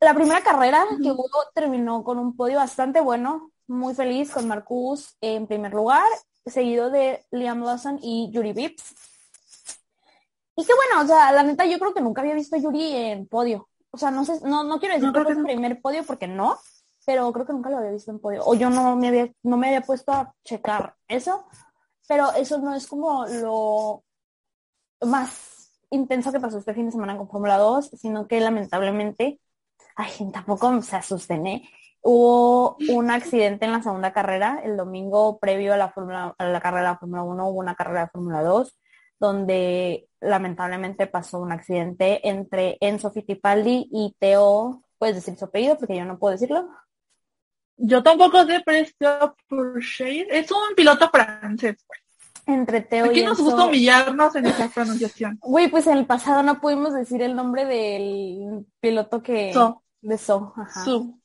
[0.00, 5.16] La primera carrera que hubo terminó con un podio bastante bueno, muy feliz con Marcus
[5.20, 6.08] en primer lugar,
[6.44, 8.94] seguido de Liam Lawson y Yuri Vips.
[10.56, 12.94] Y qué bueno, o sea, la neta yo creo que nunca había visto a Yuri
[12.94, 13.68] en podio.
[13.90, 15.46] O sea, no sé, no, no quiero decir No, que creo que su no.
[15.46, 16.58] primer podio porque no,
[17.06, 18.42] pero creo que nunca lo había visto en podio.
[18.44, 21.46] O yo no me había, no me había puesto a checar eso,
[22.06, 24.04] pero eso no es como lo
[25.02, 29.40] más intenso que pasó este fin de semana con Fórmula 2, sino que lamentablemente,
[29.96, 31.68] ay, tampoco se asusten, ¿eh?
[32.02, 36.60] Hubo un accidente en la segunda carrera, el domingo previo a la, Fórmula- a la
[36.60, 38.76] carrera de la Fórmula 1 hubo una carrera de Fórmula 2,
[39.18, 45.96] donde lamentablemente pasó un accidente entre Enzo Fittipaldi y Teo, puedes decir su apellido porque
[45.96, 46.68] yo no puedo decirlo.
[47.76, 48.94] Yo tampoco sé, pero es.
[50.30, 51.84] Es un piloto francés.
[51.86, 52.00] güey.
[52.58, 53.44] Entre Teo Aquí y nos Enzo.
[53.50, 55.38] gusta humillarnos en esa pronunciación.
[55.42, 59.52] Güey, pues en el pasado no pudimos decir el nombre del piloto que...
[59.52, 59.82] So.
[60.02, 60.82] De So, ajá.
[60.84, 61.19] Su,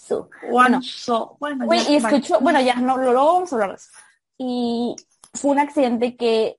[0.00, 0.28] Su.
[0.50, 0.80] Bueno.
[0.82, 1.36] So.
[1.40, 2.16] Bueno, Güey, ya, y vale.
[2.16, 3.90] escucho, bueno, ya, no, luego vamos a hablar de eso.
[4.38, 4.96] Y
[5.34, 6.58] fue un accidente que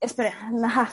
[0.00, 0.90] espera, ajá.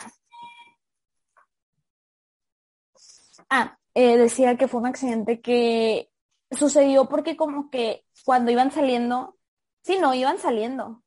[3.49, 6.09] Ah, eh, decía que fue un accidente que
[6.51, 9.37] sucedió porque como que cuando iban saliendo,
[9.83, 11.01] sí, no, iban saliendo.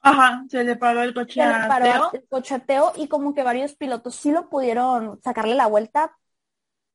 [0.00, 2.10] Ajá, se le paró el coche Se le a paró Teo.
[2.14, 6.16] el coche a Teo y como que varios pilotos sí lo pudieron sacarle la vuelta,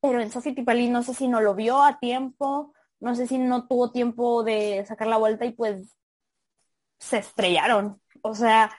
[0.04, 3.66] pero Enzo Fittipaldi no sé si no lo vio a tiempo, no sé si no
[3.66, 5.96] tuvo tiempo de sacar la vuelta y pues
[6.98, 8.02] se estrellaron.
[8.20, 8.70] O sea,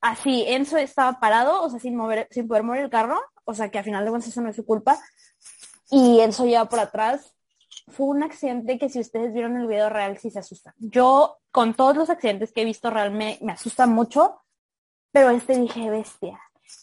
[0.00, 3.70] así Enzo estaba parado, o sea, sin mover, sin poder mover el carro, o sea
[3.70, 4.98] que al final de cuentas eso no es su culpa.
[5.90, 7.34] Y Enzo lleva por atrás.
[7.88, 10.72] Fue un accidente que si ustedes vieron el video real sí se asustan.
[10.78, 14.40] Yo con todos los accidentes que he visto real me, me asustan mucho,
[15.12, 16.40] pero este dije bestia.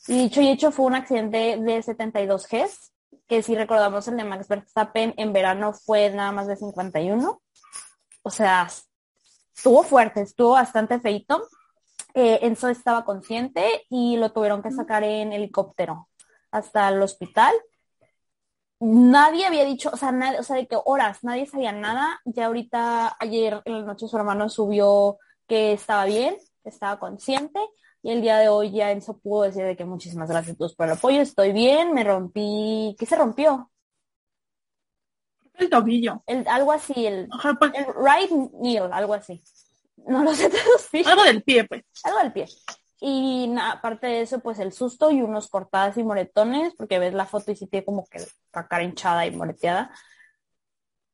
[0.08, 2.93] Y dicho y hecho fue un accidente de 72 Gs,
[3.34, 7.42] que si recordamos el de Max Verstappen en verano fue nada más de 51.
[8.22, 8.70] O sea,
[9.56, 11.42] estuvo fuerte, estuvo bastante feito.
[12.14, 16.10] Eh, Enzo estaba consciente y lo tuvieron que sacar en helicóptero
[16.52, 17.56] hasta el hospital.
[18.80, 22.22] Nadie había dicho, o sea, nadie, o sea, de que horas, nadie sabía nada.
[22.26, 25.18] Ya ahorita, ayer en la noche su hermano subió
[25.48, 27.60] que estaba bien, que estaba consciente.
[28.06, 30.76] Y el día de hoy ya Enzo pudo decir de que muchísimas gracias a todos
[30.76, 33.72] por el apoyo, estoy bien, me rompí, ¿qué se rompió?
[35.54, 36.22] El tobillo.
[36.26, 39.42] El, algo así, el, Ajá, pues, el right knee, algo así.
[40.06, 41.08] No lo sé traducir.
[41.08, 41.84] algo del pie, pues.
[42.04, 42.48] algo del pie.
[43.00, 47.14] Y na- aparte de eso, pues el susto y unos cortadas y moretones, porque ves
[47.14, 48.20] la foto y sí tiene como que
[48.54, 49.92] la cara hinchada y moreteada.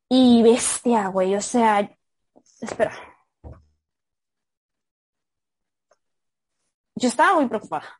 [0.09, 1.87] Y bestia, güey, o sea,
[2.61, 2.93] espera.
[6.99, 7.99] Yo estaba muy preocupada.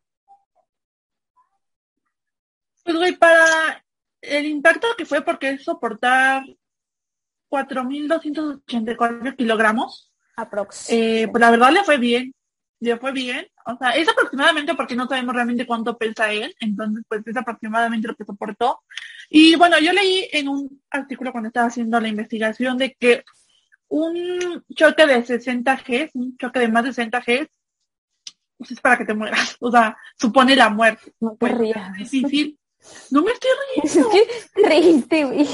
[2.84, 3.84] Pues, güey, para
[4.22, 6.44] el impacto que fue porque es soportar
[7.50, 10.90] 4.284 kilogramos, Aprox.
[10.90, 12.34] eh, pues la verdad le fue bien,
[12.82, 13.48] le fue bien.
[13.66, 18.10] O sea, es aproximadamente porque no sabemos realmente cuánto pesa él, entonces pues es aproximadamente
[18.10, 18.82] lo que soportó.
[19.30, 23.24] Y bueno, yo leí en un artículo cuando estaba haciendo la investigación de que
[23.88, 27.50] un choque de 60 G, un choque de más de 60 G,
[28.60, 29.56] pues es para que te mueras.
[29.60, 31.14] O sea, supone la muerte.
[31.20, 31.98] no te Pues, rías.
[32.00, 32.60] es difícil.
[33.10, 33.50] No me estoy
[33.84, 34.10] Es riendo.
[34.12, 35.48] que reíste, güey.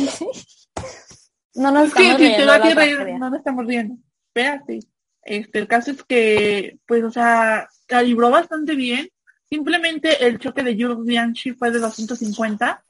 [1.55, 3.17] No nos Es que estamos si te riendo que reír, tragedia.
[3.19, 3.95] no nos estamos riendo.
[4.27, 4.79] Espérate.
[5.23, 9.09] Este, el caso es que, pues, o sea, la libró bastante bien.
[9.49, 12.83] Simplemente el choque de Jules Bianchi fue de 250.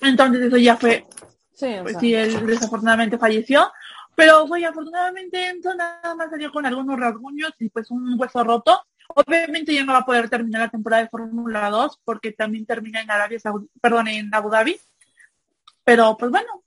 [0.00, 1.06] Entonces eso ya fue,
[1.54, 3.70] Sí, o pues sea, sí, él desafortunadamente falleció.
[4.16, 8.80] Pero, güey, afortunadamente Enzo nada más salió con algunos rasguños y pues un hueso roto.
[9.14, 13.00] Obviamente ya no va a poder terminar la temporada de Fórmula 2 porque también termina
[13.00, 14.76] en Arabia Saudí, perdón, en Abu Dhabi.
[15.84, 16.62] Pero pues bueno,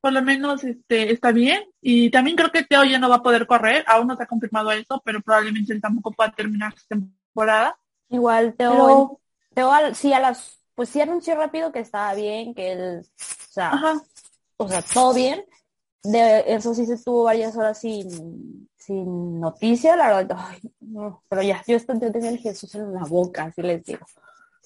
[0.00, 1.64] por lo menos este está bien.
[1.80, 4.26] Y también creo que Teo ya no va a poder correr, aún no se ha
[4.26, 7.78] confirmado eso, pero probablemente él tampoco pueda terminar su temporada.
[8.08, 9.20] Igual Teo, Pero-
[9.54, 13.04] Teo al- sí a las, pues sí anunció rápido que estaba bien, que él, o
[13.50, 14.02] sea, Ajá.
[14.56, 15.44] o sea, todo bien.
[16.02, 21.42] De eso sí se estuvo varias horas sin, sin noticia, la verdad, ay, no, pero
[21.42, 24.06] ya, yo tenía el Jesús en la boca, así les digo.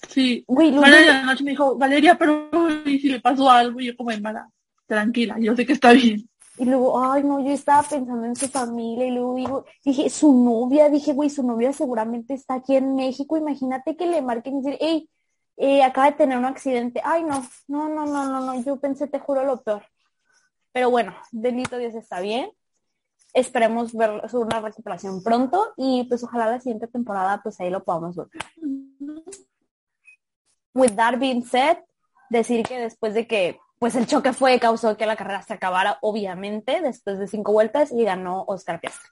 [0.08, 0.44] Sí.
[0.48, 2.48] En la noche me dijo, Valeria, pero
[2.84, 3.80] ¿y si le pasó algo?
[3.80, 4.48] Y yo como, Mara,
[4.86, 6.28] tranquila, yo sé que está bien.
[6.56, 10.32] Y luego, ay, no, yo estaba pensando en su familia y luego digo, dije, su
[10.32, 14.62] novia, dije, güey, su novia seguramente está aquí en México, imagínate que le marquen y
[14.62, 15.08] decir, hey,
[15.56, 17.00] eh, acaba de tener un accidente.
[17.04, 19.84] Ay, no, no, no, no, no, no, yo pensé, te juro, lo peor.
[20.72, 22.50] Pero bueno, bendito Dios está bien.
[23.34, 28.16] Esperemos ver una recuperación pronto y pues ojalá la siguiente temporada pues ahí lo podamos
[28.16, 28.28] ver.
[30.74, 31.78] With that being said,
[32.30, 35.98] decir que después de que pues el choque fue causó que la carrera se acabara
[36.00, 39.10] obviamente después de cinco vueltas y ganó Oscar Piastri.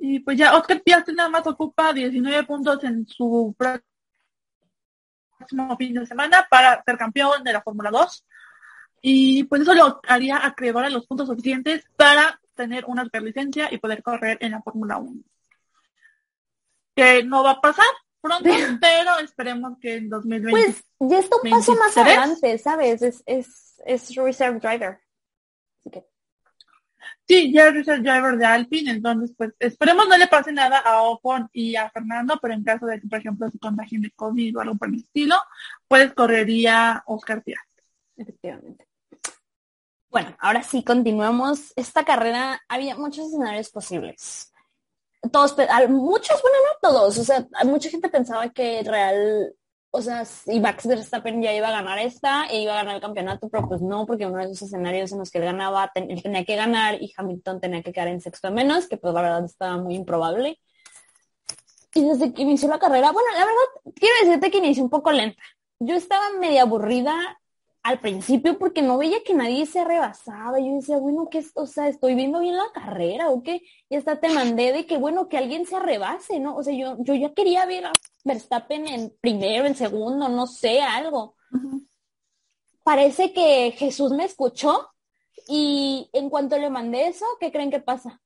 [0.00, 3.84] Y pues ya Oscar Piastri nada más ocupa 19 puntos en su próximo
[5.76, 8.24] fin de semana para ser campeón de la Fórmula 2.
[9.00, 13.78] Y pues eso lo haría acreedor a los puntos suficientes para tener una superlicencia y
[13.78, 15.22] poder correr en la Fórmula 1.
[16.94, 17.86] Que no va a pasar
[18.20, 18.48] pronto,
[18.80, 20.50] pero esperemos que en 2020.
[20.50, 22.18] Pues ya está un paso más 23.
[22.18, 23.02] adelante, ¿sabes?
[23.02, 25.00] Es, es, es reserve driver.
[25.80, 26.04] Así que
[27.28, 31.02] Sí, ya es el driver de Alpine, entonces pues esperemos no le pase nada a
[31.02, 34.56] Ocon y a Fernando, pero en caso de que, por ejemplo, se contagien de COVID
[34.56, 35.36] o algo por el estilo,
[35.86, 37.84] pues correría Oscar Piastri.
[38.16, 38.87] Efectivamente.
[40.10, 41.72] Bueno, ahora sí, continuamos.
[41.76, 44.52] Esta carrera había muchos escenarios posibles.
[45.32, 45.54] Todos,
[45.88, 49.52] muchos, bueno, no todos, o sea, mucha gente pensaba que Real,
[49.90, 53.00] o sea, y Max Verstappen ya iba a ganar esta e iba a ganar el
[53.02, 56.22] campeonato, pero pues no, porque uno de esos escenarios en los que él ganaba, él
[56.22, 59.22] tenía que ganar y Hamilton tenía que quedar en sexto a menos, que pues la
[59.22, 60.58] verdad estaba muy improbable.
[61.94, 65.10] Y desde que inició la carrera, bueno, la verdad, quiero decirte que inició un poco
[65.10, 65.42] lenta.
[65.80, 67.40] Yo estaba media aburrida
[67.88, 70.58] al principio porque no veía que nadie se rebasaba.
[70.60, 71.52] Yo decía, bueno, ¿qué es?
[71.54, 73.62] O sea, estoy viendo bien la carrera o qué.
[73.88, 76.54] Y hasta te mandé de que, bueno, que alguien se rebase, ¿no?
[76.54, 77.92] O sea, yo, yo ya quería ver a
[78.24, 81.34] Verstappen en primero, en segundo, no sé, algo.
[82.84, 84.90] Parece que Jesús me escuchó
[85.46, 88.20] y en cuanto le mandé eso, ¿qué creen que pasa?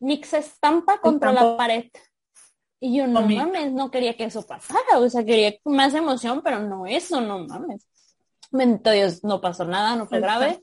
[0.00, 1.84] Nick se estampa contra la pared.
[2.80, 4.98] Y yo, no mames, no quería que eso pasara.
[4.98, 7.86] O sea, quería más emoción, pero no eso, no mames.
[9.22, 10.62] No pasó nada, no fue grave.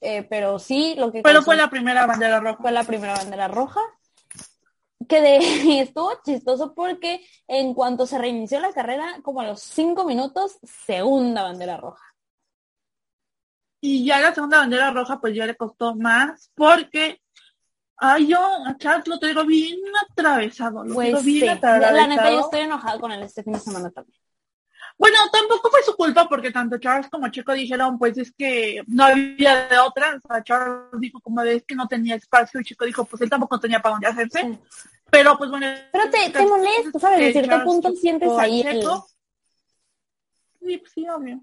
[0.00, 1.22] Eh, pero sí, lo que...
[1.22, 2.58] Pero fue la primera bandera roja.
[2.60, 3.80] Fue la primera bandera roja.
[5.08, 5.38] Que de,
[5.80, 11.42] estuvo chistoso porque en cuanto se reinició la carrera, como a los cinco minutos, segunda
[11.42, 12.04] bandera roja.
[13.80, 17.20] Y ya la segunda bandera roja, pues ya le costó más porque
[18.00, 20.84] Ay, yo a Charles lo tengo bien atravesado.
[20.84, 21.96] Lo pues bien atravesado.
[21.96, 24.20] La neta, yo estoy enojada con él este fin de semana también.
[24.98, 29.04] Bueno, tampoco fue su culpa porque tanto Charles como Chico dijeron, pues es que no
[29.04, 30.20] había de otra.
[30.22, 33.22] O sea, Charles dijo como de es que no tenía espacio y Chico dijo, pues
[33.22, 34.58] él tampoco tenía para dónde hacerse.
[35.08, 35.66] Pero pues bueno.
[35.92, 37.20] Pero te, te molesta, ¿sabes?
[37.20, 38.82] En cierto punto sientes ahí el...
[40.60, 41.40] Sí, pues sí, obvio.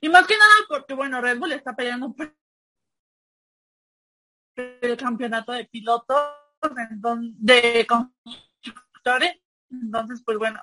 [0.00, 2.32] Y más que nada porque, bueno, Red Bull está peleando por
[4.56, 6.30] el campeonato de pilotos
[7.38, 9.40] de constructores.
[9.70, 10.62] Entonces, pues bueno,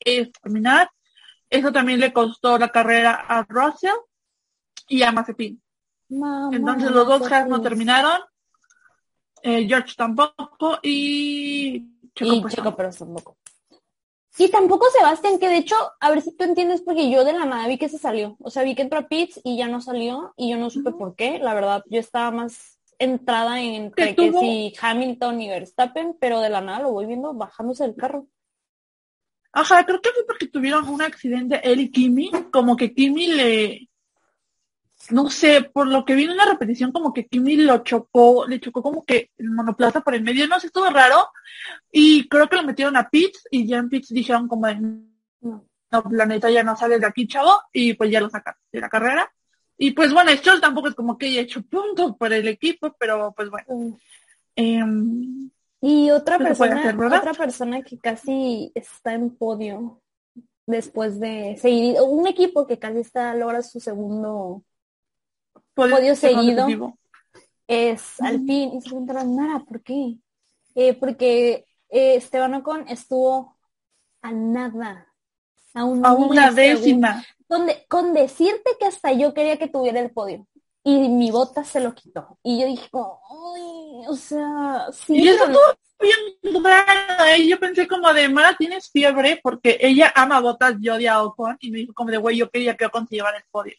[0.00, 0.90] es terminar.
[1.48, 3.96] Eso también le costó la carrera a Russell
[4.88, 5.60] y a Mazepin.
[6.52, 8.20] Entonces los dos Haas no terminaron.
[9.42, 13.36] Eh, George tampoco y Checo, pues, pero tampoco.
[14.38, 17.46] Y tampoco Sebastián, que de hecho, a ver si tú entiendes, porque yo de la
[17.46, 18.36] nada vi que se salió.
[18.40, 20.92] O sea, vi que entró a Pitts y ya no salió y yo no supe
[20.92, 21.38] por qué.
[21.38, 26.60] La verdad, yo estaba más entrada en que, si Hamilton y Verstappen, pero de la
[26.60, 28.26] nada lo voy viendo bajándose del carro.
[29.58, 33.88] Ajá, creo que fue porque tuvieron un accidente él y Kimi, como que Kimi le,
[35.08, 38.60] no sé, por lo que vi en una repetición, como que Kimi lo chocó, le
[38.60, 41.30] chocó como que el monoplaza por el medio, no sé, estuvo raro.
[41.90, 46.02] Y creo que lo metieron a Pitts y ya en Pitts dijeron como de, no,
[46.06, 49.32] planeta ya no sale de aquí, chavo, y pues ya lo sacaron de la carrera.
[49.78, 53.32] Y pues bueno, esto tampoco es como que haya hecho puntos por el equipo, pero
[53.34, 53.98] pues bueno.
[54.54, 60.00] Em, y otra persona, otra persona que casi está en podio
[60.66, 64.62] después de seguir, un equipo que casi está logra su segundo
[65.74, 66.66] podio, seguido
[67.66, 68.76] es Alpine.
[68.76, 70.16] Y se preguntaron nada, ¿por qué?
[70.74, 73.56] Eh, porque eh, Esteban Ocon estuvo
[74.22, 75.12] a nada,
[75.74, 77.24] a, una décima.
[77.48, 80.46] Donde, con decirte que hasta yo quería que tuviera el podio
[80.86, 82.38] y mi bota se lo quitó.
[82.44, 85.16] Y yo dije, Ay, o sea, sí.
[85.16, 90.38] Y eso todo bien raro, yo pensé como de, Mara, tienes fiebre porque ella ama
[90.38, 93.08] botas, yo odio a Ocon y me dijo como de, güey, yo quería que Ocon
[93.08, 93.74] se llevara el podio.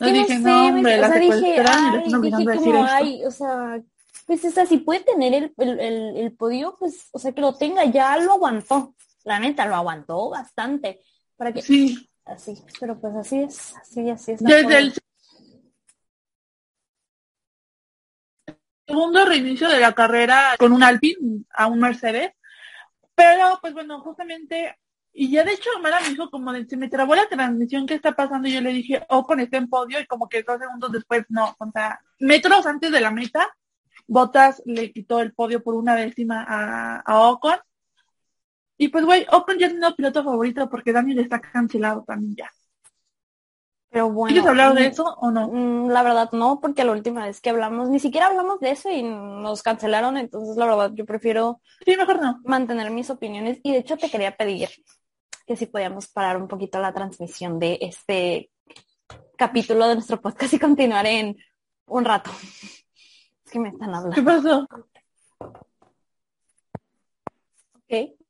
[0.00, 3.82] Dije, no, hombre, la dije, ay, dije como, ay, o sea,
[4.26, 7.84] pues esa, si puede tener el, el, el, podio, pues, o sea, que lo tenga,
[7.84, 8.94] ya lo aguantó.
[9.24, 11.02] La neta, lo aguantó bastante.
[11.36, 12.08] Para que, sí.
[12.24, 14.40] Así, pero pues así es, así, así es.
[14.40, 14.94] Desde el
[18.86, 22.32] segundo reinicio de la carrera con un Alpine a un Mercedes,
[23.14, 24.76] pero pues bueno, justamente
[25.16, 27.94] y ya de hecho Mara me dijo como de, se me trabó la transmisión, ¿qué
[27.94, 28.48] está pasando?
[28.48, 31.54] Y yo le dije, Ocon está en podio y como que dos segundos después, no,
[31.56, 33.48] o sea, metros antes de la meta,
[34.08, 37.56] Botas le quitó el podio por una décima a, a Ocon.
[38.76, 42.50] Y pues güey, Ocon ya es mi piloto favorito porque Daniel está cancelado también ya.
[43.94, 44.32] Pero bueno.
[44.32, 45.46] ¿Quieres hablar de eso o no?
[45.46, 48.90] Mm, la verdad no, porque la última vez que hablamos, ni siquiera hablamos de eso
[48.90, 52.40] y nos cancelaron, entonces la verdad yo prefiero sí, mejor no.
[52.44, 53.60] mantener mis opiniones.
[53.62, 54.68] Y de hecho te quería pedir
[55.46, 58.50] que si podíamos parar un poquito la transmisión de este
[59.38, 61.36] capítulo de nuestro podcast y continuar en
[61.86, 62.32] un rato.
[63.44, 64.16] Es que me están hablando.
[64.16, 64.66] ¿Qué pasó?
[67.78, 68.23] Ok.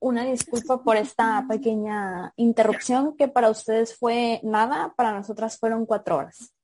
[0.00, 6.16] Una disculpa por esta pequeña interrupción que para ustedes fue nada, para nosotras fueron cuatro
[6.16, 6.54] horas.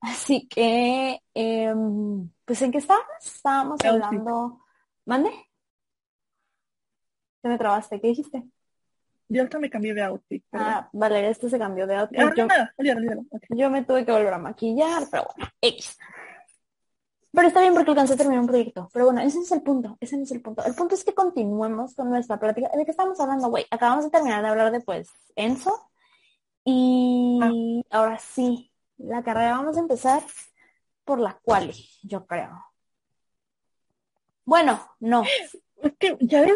[0.00, 3.06] Así que, em, pues ¿en qué estábamos?
[3.20, 4.60] Estábamos hablando.
[5.04, 5.30] ¿Mande?
[7.42, 8.44] Te me trabaste, ¿qué dijiste?
[9.28, 10.42] Yo hasta me cambié de outfit.
[10.52, 12.18] Ah, vale, este se cambió de outfit.
[12.18, 12.94] Ah, yo,
[13.50, 15.98] yo, me tuve que volver a maquillar, pero bueno, X.
[17.32, 18.88] Pero está bien porque alcancé a terminar un proyecto.
[18.92, 20.64] Pero bueno, ese es el punto, ese no es el punto.
[20.64, 22.70] El punto es que continuemos con nuestra plática.
[22.74, 23.66] ¿De qué estamos hablando, güey?
[23.70, 25.90] Acabamos de terminar de hablar de, pues, Enzo.
[26.64, 27.96] Y ah.
[27.96, 30.22] ahora sí, la carrera vamos a empezar
[31.04, 32.64] por la cual, yo creo.
[34.44, 35.24] Bueno, no.
[35.98, 36.54] que ya ves,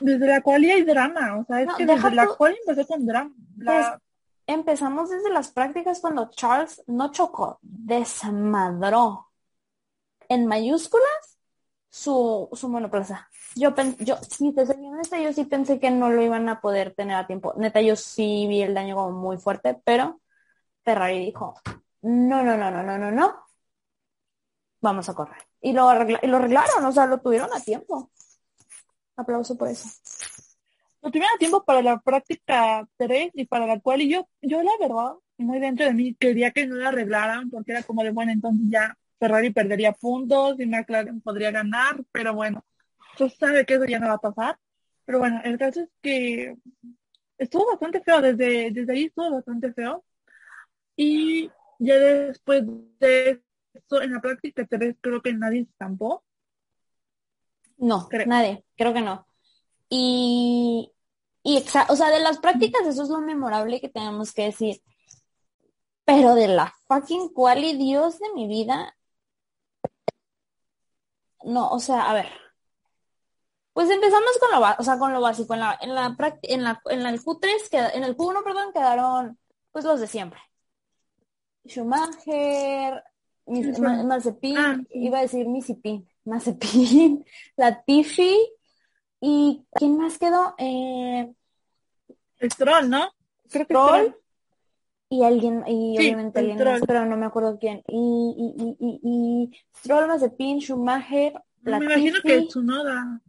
[0.00, 3.06] desde la cual hay drama, o sea, es No, que desde la cual empecé con
[3.06, 3.34] drama.
[3.58, 4.00] La-
[4.46, 9.32] Empezamos desde las prácticas cuando Charles no chocó, desmadró
[10.28, 11.38] en mayúsculas
[11.90, 13.28] su, su monoplaza.
[13.56, 16.94] Yo yo, si te soy honesta, yo sí pensé que no lo iban a poder
[16.94, 17.54] tener a tiempo.
[17.56, 20.20] Neta, yo sí vi el daño como muy fuerte, pero
[20.84, 21.54] Ferrari dijo,
[22.02, 23.46] no, no, no, no, no, no, no.
[24.80, 25.42] Vamos a correr.
[25.60, 28.10] Y lo, arregla- y lo arreglaron, o sea, lo tuvieron a tiempo.
[29.16, 29.88] Aplauso por eso.
[31.06, 34.60] Lo tuvieron a tiempo para la práctica 3 y para la cual y yo, yo
[34.64, 38.10] la verdad, muy dentro de mí quería que no la arreglaran porque era como de,
[38.10, 42.64] bueno, entonces ya Ferrari perdería puntos y McLaren podría ganar, pero bueno,
[43.16, 44.58] se sabe que eso ya no va a pasar.
[45.04, 46.56] Pero bueno, el caso es que
[47.38, 50.04] estuvo bastante feo, desde, desde ahí estuvo bastante feo.
[50.96, 52.64] Y ya después
[52.98, 56.24] de eso, en la práctica 3 creo que nadie se estampó.
[57.76, 58.26] No, Creo.
[58.26, 59.24] nadie, creo que no.
[59.88, 60.90] Y,
[61.46, 64.82] y exa- o sea, de las prácticas, eso es lo memorable que tenemos que decir.
[66.04, 68.96] Pero de la fucking quali, Dios de mi vida.
[71.44, 72.28] No, o sea, a ver.
[73.72, 75.54] Pues empezamos con lo, o sea, con lo básico.
[75.54, 78.72] En la, en la, en la, en la- el Q3, queda- en el Q1, perdón,
[78.72, 79.38] quedaron
[79.70, 80.40] pues los de siempre.
[81.66, 83.02] Schumacher.
[83.48, 84.86] Mazepin, Ah, sí.
[85.06, 87.24] iba a decir Misipin, Mazepin,
[87.56, 88.36] Latifi
[89.20, 90.54] y ¿quién más quedó?
[90.58, 91.32] Eh,
[92.42, 93.10] Stroll, ¿no?
[93.50, 94.16] Creo que Stroll Stroll.
[95.08, 96.72] y alguien, y Sí, obviamente alguien Stroll.
[96.74, 97.82] más, pero no me acuerdo quién.
[97.88, 103.20] Y, y, y, y, y Stroll, Mazepin, Schumacher, Me imagino que Latifi, Tsunoda.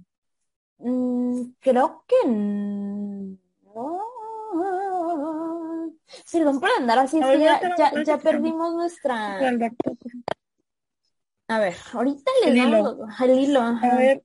[0.79, 3.37] mm, creo que no.
[6.31, 9.37] Perdón por andar así, es que ya, ya, ya perdimos nuestra...
[11.49, 12.83] A ver, ahorita El hilo.
[12.95, 13.61] damos al hilo.
[13.61, 14.23] A ver,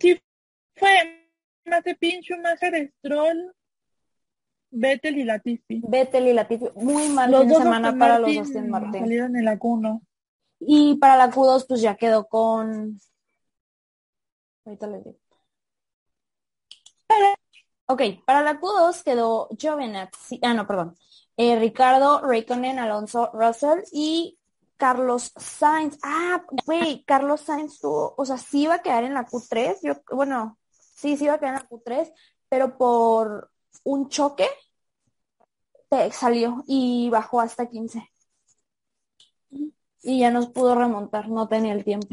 [0.00, 0.18] sí,
[0.76, 1.28] fue
[1.64, 3.54] Mazepin, Schumacher, Stroll,
[4.70, 5.82] Vettel y Latifi.
[5.86, 9.00] Vettel y Latifi, muy mal Los fin de dos semana para los Martin Aston Martin.
[9.00, 10.00] salieron en la Q1.
[10.60, 12.98] Y para la Q2, pues ya quedó con.
[14.64, 15.18] Ahorita les digo.
[17.88, 20.96] Ok, para la Q2 quedó Giovinazzi, ah, no, perdón.
[21.36, 24.38] Eh, Ricardo, Raikkonen, Alonso, Russell y
[24.76, 25.96] Carlos Sainz.
[26.02, 29.94] Ah, güey, Carlos Sainz tuvo, o sea, sí iba a quedar en la Q3, yo,
[30.16, 30.58] bueno,
[30.96, 32.12] sí, sí iba a quedar en la Q3,
[32.48, 33.50] pero por
[33.84, 34.46] un choque
[35.88, 38.10] te salió y bajó hasta 15.
[40.02, 42.08] Y ya nos pudo remontar, no tenía el tiempo.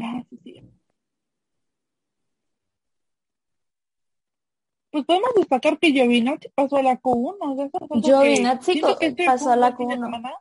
[4.90, 7.36] Pues podemos destacar que Giovinazzi pasó a la Q1.
[7.40, 10.04] o sea, Giovinazzi este pasó a la buen fin de Q1.
[10.04, 10.34] semana.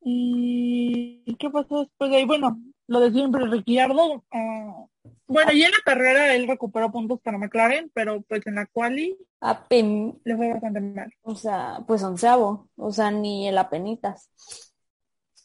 [0.00, 2.24] ¿Y qué pasó después de ahí?
[2.24, 4.22] Bueno, lo de siempre, Ricciardo.
[4.32, 4.86] ah,
[5.26, 9.16] bueno, y en la carrera él recuperó puntos para McLaren, pero pues en la quali
[9.40, 11.12] Apen, le fue bastante mal.
[11.22, 14.30] o sea, pues onceavo, o sea, ni el apenitas.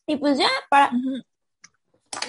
[0.05, 0.91] Y pues ya para,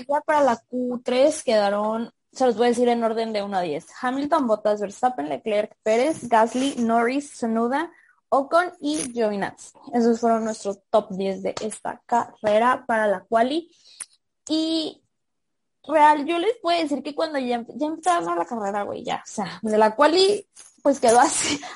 [0.08, 3.60] ya para la Q3 quedaron, se los voy a decir en orden de 1 a
[3.62, 3.86] 10.
[4.02, 7.90] Hamilton, Bottas, Verstappen, Leclerc, Pérez, Gasly, Norris, Sonoda,
[8.28, 9.78] Ocon y Giovinazzi.
[9.92, 13.70] Esos fueron nuestros top 10 de esta carrera para la quali.
[14.48, 14.99] Y
[15.86, 19.58] real, yo les puedo decir que cuando ya, ya la carrera, güey, ya, o sea,
[19.62, 20.46] de la quali,
[20.82, 21.60] pues quedó así.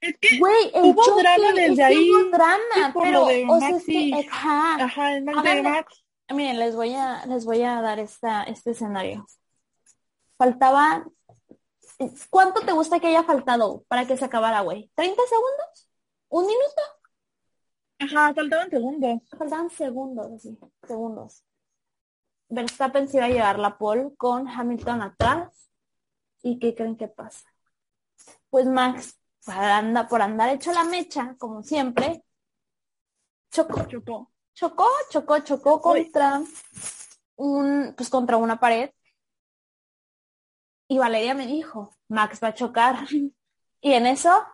[0.00, 3.46] Es que, Güey, Hubo choque, drama es desde ahí, hubo drama, sí, pero, lo de
[3.50, 6.04] o sea, Max es que, y- ajá, ajá, el Max de Háganle- Max.
[6.30, 9.26] Miren, les voy a, les voy a dar esta, este escenario.
[10.36, 11.04] Faltaba,
[12.30, 14.88] ¿cuánto te gusta que haya faltado para que se acabara, güey?
[14.94, 15.90] ¿30 segundos?
[16.28, 16.82] ¿Un minuto?
[17.98, 19.20] Ajá, faltaban segundos.
[19.36, 21.42] Faltaban segundos, así, segundos.
[22.48, 25.70] Verstappen se iba a llevar la pole con Hamilton atrás.
[26.42, 27.46] ¿Y qué creen que pasa?
[28.50, 32.24] Pues Max, para anda- por andar hecho la mecha, como siempre,
[33.50, 33.86] chocó.
[33.86, 34.32] Chocó.
[34.54, 36.40] Chocó, chocó, chocó contra
[37.36, 38.90] un, pues contra una pared.
[40.88, 43.06] Y Valeria me dijo, Max va a chocar.
[43.80, 44.44] Y en eso,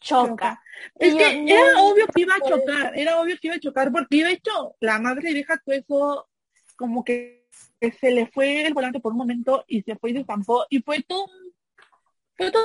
[0.00, 0.62] choca.
[0.98, 3.56] Y Es yo, que no, era obvio que iba a chocar, era obvio que iba
[3.56, 6.29] a chocar, porque de hecho la madre deja todo eso
[6.80, 7.46] como que,
[7.78, 10.64] que se le fue el volante por un momento y se fue y se estampó
[10.70, 11.52] y fue todo, un-
[12.38, 12.64] fue todo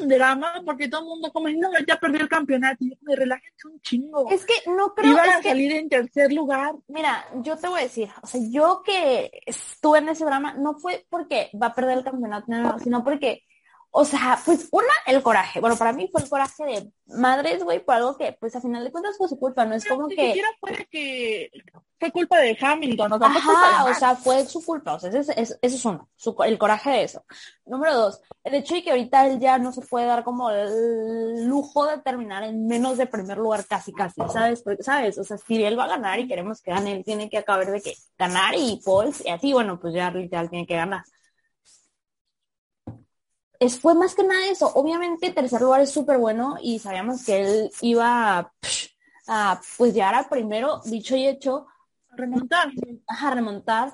[0.00, 3.66] un drama porque todo el mundo como no, ya perdió el campeonato y me relájense
[3.66, 4.30] un chingo.
[4.30, 6.74] Es que no creo, Iban a que, salir en tercer lugar.
[6.86, 10.74] mira, yo te voy a decir, o sea, yo que estuve en ese drama, no
[10.78, 13.42] fue porque va a perder el campeonato, no, no, sino porque,
[13.90, 15.60] o sea, pues una, el coraje.
[15.60, 18.84] Bueno, para mí fue el coraje de madres, güey, por algo que, pues a final
[18.84, 20.26] de cuentas fue su culpa, no es Pero como que...
[20.26, 20.48] siquiera
[20.90, 21.50] que
[21.98, 24.94] fue culpa de Hamilton, o sea, fue culpa de Ajá, o sea, fue su culpa,
[24.94, 27.24] o sea, ese es, es- eso es uno, su el coraje de eso.
[27.66, 31.46] Número dos, el hecho de que ahorita él ya no se puede dar como el
[31.46, 34.62] lujo de terminar en menos de primer lugar casi, casi, ¿sabes?
[34.62, 35.18] Porque, ¿sabes?
[35.18, 37.68] O sea, si él va a ganar y queremos que gane, él tiene que acabar
[37.70, 41.02] de que ganar y Pauls y así, bueno, pues ya literal tiene que ganar.
[43.58, 44.70] Es, fue más que nada eso.
[44.74, 48.52] Obviamente, tercer lugar es súper bueno y sabíamos que él iba a,
[49.26, 51.66] a, pues llegar a primero, dicho y hecho,
[52.10, 52.70] remontar.
[53.06, 53.92] a remontar.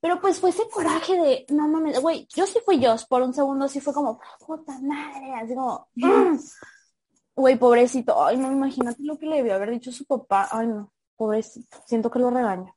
[0.00, 3.32] Pero pues fue ese coraje de, no mames, güey, yo sí fui yo, por un
[3.32, 6.36] segundo sí fue como, puta madre, así como, "Mm".
[7.34, 10.92] güey, pobrecito, ay, no, imagínate lo que le debió haber dicho su papá, ay, no,
[11.16, 12.76] pobrecito, siento que lo regaño.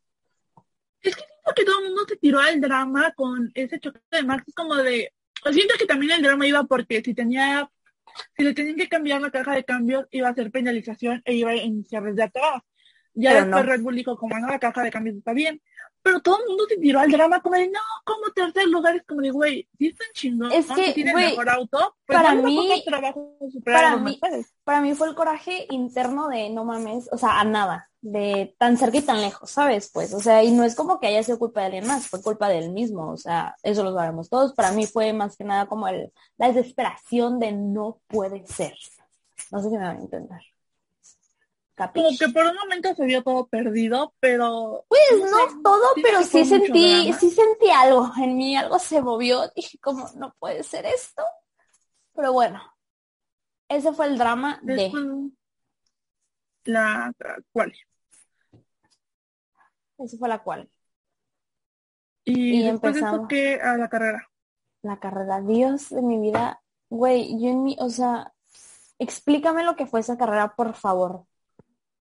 [1.01, 1.21] Siento
[1.53, 4.75] que todo el mundo se tiró al drama con ese choque de Max, es como
[4.75, 5.11] de,
[5.51, 7.69] siento que también el drama iba porque si tenía,
[8.35, 11.51] si le tenían que cambiar la caja de cambios, iba a ser penalización e iba
[11.51, 12.61] a iniciar desde atrás.
[13.13, 13.71] Ya Pero después no.
[13.71, 15.61] Red Bull dijo, como no, la caja de cambios está bien.
[16.07, 19.03] Pero todo el mundo se tiró al drama como de, no, como tercer lugar, es
[19.05, 22.83] como de, güey, si están chingón, Es que, tienen güey, mejor auto, pues para mí-
[22.85, 24.19] trabajo para los mí-.
[24.63, 28.77] Para mí fue el coraje interno de, no mames, o sea, a nada, de tan
[28.77, 29.91] cerca y tan lejos, ¿sabes?
[29.93, 32.21] Pues, o sea, y no es como que haya sido culpa de alguien más, fue
[32.21, 34.53] culpa de él mismo, o sea, eso lo sabemos todos.
[34.53, 38.75] Para mí fue más que nada como el, la desesperación de no puede ser.
[39.51, 40.39] No sé si me van a
[41.85, 42.03] entender.
[42.03, 44.85] Como que por un momento se vio todo perdido, pero...
[44.87, 47.19] Pues no todo, pero sí sentí, drama.
[47.19, 51.23] sí sentí algo en mí, algo se movió, dije como, no puede ser esto.
[52.13, 52.61] Pero bueno,
[53.69, 54.91] ese fue el drama de,
[56.65, 57.13] la
[57.51, 57.73] cual.
[59.99, 60.69] ese fue la cual,
[62.25, 63.27] Y, Y después de eso empezamos.
[63.27, 64.29] que a la carrera.
[64.81, 68.33] la carrera, Dios de mi vida, güey, yo en mi, o sea,
[68.97, 71.25] explícame lo que fue esa carrera, por favor.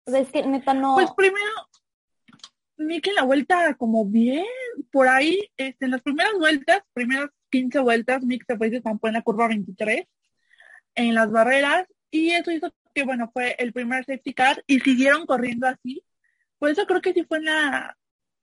[0.08, 1.52] Sea, es que neta no, Pues primero,
[2.78, 4.44] vi que la vuelta como bien,
[4.90, 8.82] por ahí, este, en las primeras vueltas, primeras 15 vueltas, Mick se fue y se
[8.84, 10.06] en la curva 23,
[10.94, 15.26] en las barreras, y eso hizo que, bueno, fue el primer safety car, y siguieron
[15.26, 16.02] corriendo así.
[16.58, 17.96] Por eso creo que sí fue en la,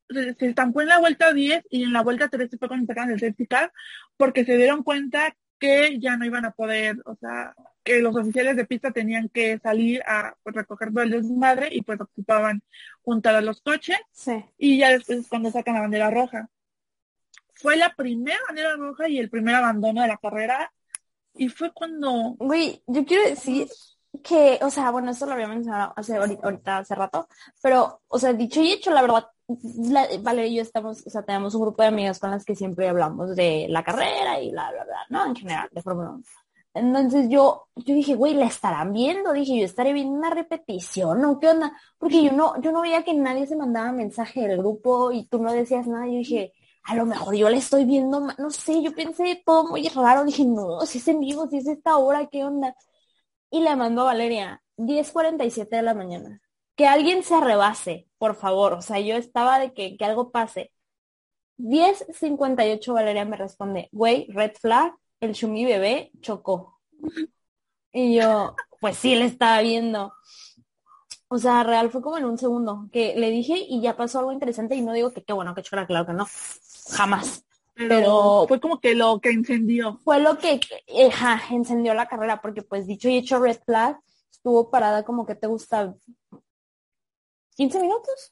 [0.10, 3.12] se se estampó en la vuelta 10 y en la vuelta 13 fue cuando sacaron
[3.12, 3.72] el safety car,
[4.18, 8.56] porque se dieron cuenta que ya no iban a poder, o sea, que los oficiales
[8.56, 12.62] de pista tenían que salir a pues, recoger todo el desmadre y pues ocupaban
[13.02, 14.44] juntar a los coches sí.
[14.58, 16.50] y ya después es cuando sacan la bandera roja.
[17.54, 20.72] Fue la primera bandera roja y el primer abandono de la carrera
[21.36, 23.68] y fue cuando Güey, yo quiero decir
[24.24, 27.28] que, o sea, bueno, esto lo había mencionado hace ahorita, ahorita hace rato,
[27.62, 31.24] pero, o sea, dicho y hecho, la verdad, la, Valeria y yo estamos, o sea,
[31.24, 34.72] tenemos un grupo de amigas con las que siempre hablamos de la carrera y bla,
[34.72, 35.26] bla, bla, ¿no?
[35.26, 36.24] En general, de Fórmula 1.
[36.76, 41.40] Entonces yo, yo dije, güey, la estarán viendo, dije, yo estaré viendo una repetición, ¿no?
[41.40, 41.72] ¿Qué onda?
[41.98, 45.42] Porque yo no, yo no veía que nadie se mandaba mensaje del grupo y tú
[45.42, 48.94] no decías nada, yo dije, a lo mejor yo la estoy viendo, no sé, yo
[48.94, 52.44] pensé todo muy raro, dije, no, si es en vivo, si es esta hora, ¿qué
[52.44, 52.76] onda?
[53.50, 56.42] Y le mandó a Valeria, 10.47 de la mañana.
[56.76, 58.74] Que alguien se rebase, por favor.
[58.74, 60.72] O sea, yo estaba de que, que algo pase.
[61.58, 66.80] 10.58 Valeria me responde, güey, red flag, el Shumi bebé chocó.
[67.94, 70.14] Y yo, pues sí, le estaba viendo.
[71.30, 74.32] O sea, real fue como en un segundo que le dije y ya pasó algo
[74.32, 76.28] interesante y no digo que qué bueno que chocara, claro que no.
[76.92, 77.46] Jamás.
[77.74, 79.98] pero, Pero- fue como que lo que encendió.
[80.04, 84.00] fue lo que eh, ja, encendió la carrera, porque pues dicho y hecho Red Flag
[84.30, 85.96] estuvo parada como que te gusta
[87.56, 88.32] 15 minutos.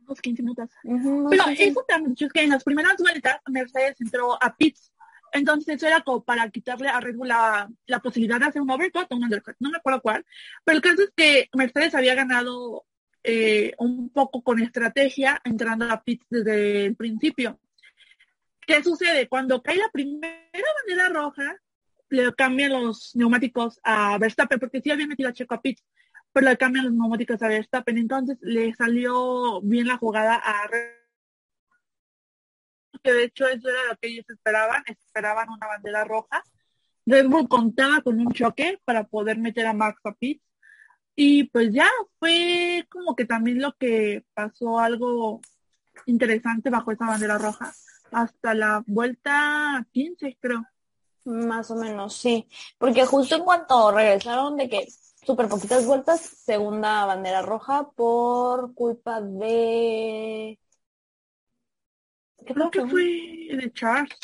[0.00, 0.70] Unos 15 minutos.
[0.82, 1.64] Pero 15.
[1.64, 4.92] eso también es que en las primeras vueltas Mercedes entró a pits.
[5.32, 8.70] Entonces eso era como para quitarle a Red Bull la, la posibilidad de hacer un
[8.70, 9.56] overcut o un undercut.
[9.58, 10.24] No me acuerdo cuál.
[10.64, 12.86] Pero el caso es que Mercedes había ganado
[13.24, 17.58] eh, un poco con estrategia entrando a pits desde el principio.
[18.66, 19.28] ¿Qué sucede?
[19.28, 21.56] Cuando cae la primera bandera roja,
[22.14, 25.84] le cambian los neumáticos a Verstappen, porque sí había metido a Checo a pits,
[26.32, 27.98] pero le cambian los neumáticos a Verstappen.
[27.98, 31.04] Entonces le salió bien la jugada a Red
[33.04, 36.42] que de hecho eso era lo que ellos esperaban, esperaban una bandera roja.
[37.06, 40.42] Red Bull contaba con un choque para poder meter a Max a pits.
[41.14, 41.88] Y pues ya
[42.18, 45.40] fue como que también lo que pasó algo
[46.06, 47.72] interesante bajo esa bandera roja.
[48.10, 50.66] Hasta la vuelta 15, creo.
[51.24, 52.48] Más o menos, sí.
[52.78, 54.88] Porque justo en cuanto regresaron de que
[55.24, 60.58] súper poquitas vueltas, segunda bandera roja por culpa de
[62.46, 63.02] ¿Qué Creo que fue
[63.56, 64.18] de Charles.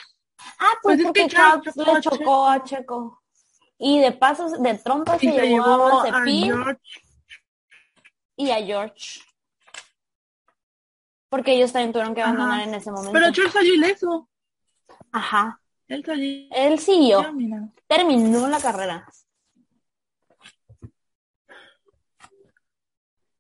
[0.59, 3.23] Ah, pues, Pues es porque que Charles Charles chocó le a chocó a Checo.
[3.79, 6.79] Y de pasos, de trompa se, se llevó, a Mazepin
[8.37, 9.21] y a George.
[11.31, 12.65] Porque ellos también tuvieron que abandonar Ajá.
[12.65, 13.13] en ese momento.
[13.13, 14.29] Pero George salió ileso.
[15.13, 15.61] Ajá.
[16.53, 17.21] Él siguió.
[17.87, 19.07] Terminó la carrera.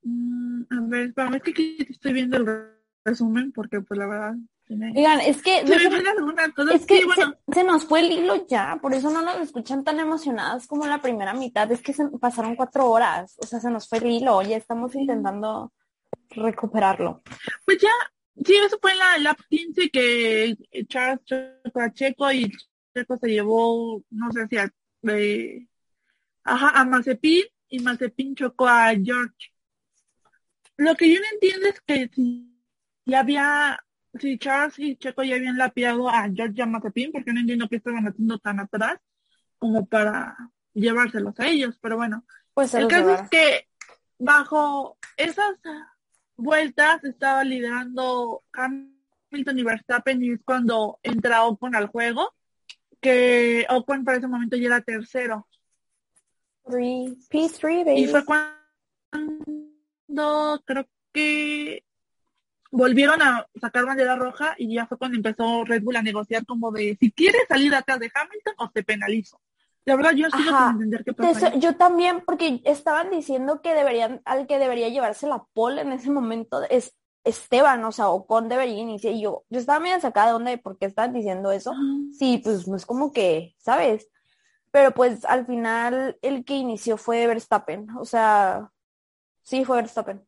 [0.02, 4.34] Mm, a ver, espérame, es que estoy viendo el re- resumen porque pues la verdad
[4.68, 8.94] me, Oigan, es que, se que bueno, se, se nos fue el hilo ya, por
[8.94, 11.70] eso no nos escuchan tan emocionadas como la primera mitad.
[11.72, 14.94] Es que se pasaron cuatro horas, o sea, se nos fue el hilo, ya estamos
[14.94, 15.72] intentando
[16.30, 17.20] recuperarlo.
[17.64, 17.90] pues ya,
[18.44, 20.56] sí, eso fue en la lap 15 que
[20.88, 22.50] Charles chocó a Checo y
[22.94, 24.72] Checo se llevó, no sé si a,
[25.02, 25.68] de-
[26.44, 29.52] ajá, a Mazepin y Mazepin chocó a George.
[30.76, 32.50] Lo que yo no entiendo es que si
[33.04, 33.78] ya había,
[34.18, 37.68] si Charles y Checo ya habían lapidado a George y a Mazepin, porque no entiendo
[37.68, 38.98] qué estaban haciendo tan atrás
[39.58, 40.36] como para
[40.72, 42.24] llevárselos a ellos, pero bueno.
[42.54, 43.68] Pues El caso es que
[44.18, 45.54] bajo esas
[46.40, 52.34] vueltas estaba liderando Hamilton y Verstappen y es cuando entra Ocon al juego,
[53.00, 55.46] que Ocon para ese momento ya era tercero.
[56.68, 58.00] Three, P3, baby.
[58.00, 58.50] Y fue cuando
[60.64, 61.84] creo que
[62.70, 66.70] volvieron a sacar bandera roja y ya fue cuando empezó Red Bull a negociar como
[66.70, 69.40] de si quieres salir atrás de Hamilton o te penalizo.
[69.90, 70.66] La verdad yo sigo Ajá.
[70.66, 71.46] sin entender qué pasó.
[71.46, 71.58] ahí.
[71.58, 76.12] yo también, porque estaban diciendo que deberían, al que debería llevarse la pole en ese
[76.12, 79.14] momento es Esteban, o sea, Ocon debería iniciar.
[79.14, 81.74] Y yo, yo estaba medio sacada de onda de por qué estaban diciendo eso.
[82.16, 84.08] Sí, pues no es como que, ¿sabes?
[84.70, 88.70] Pero pues al final el que inició fue Verstappen, o sea,
[89.42, 90.24] sí fue Verstappen.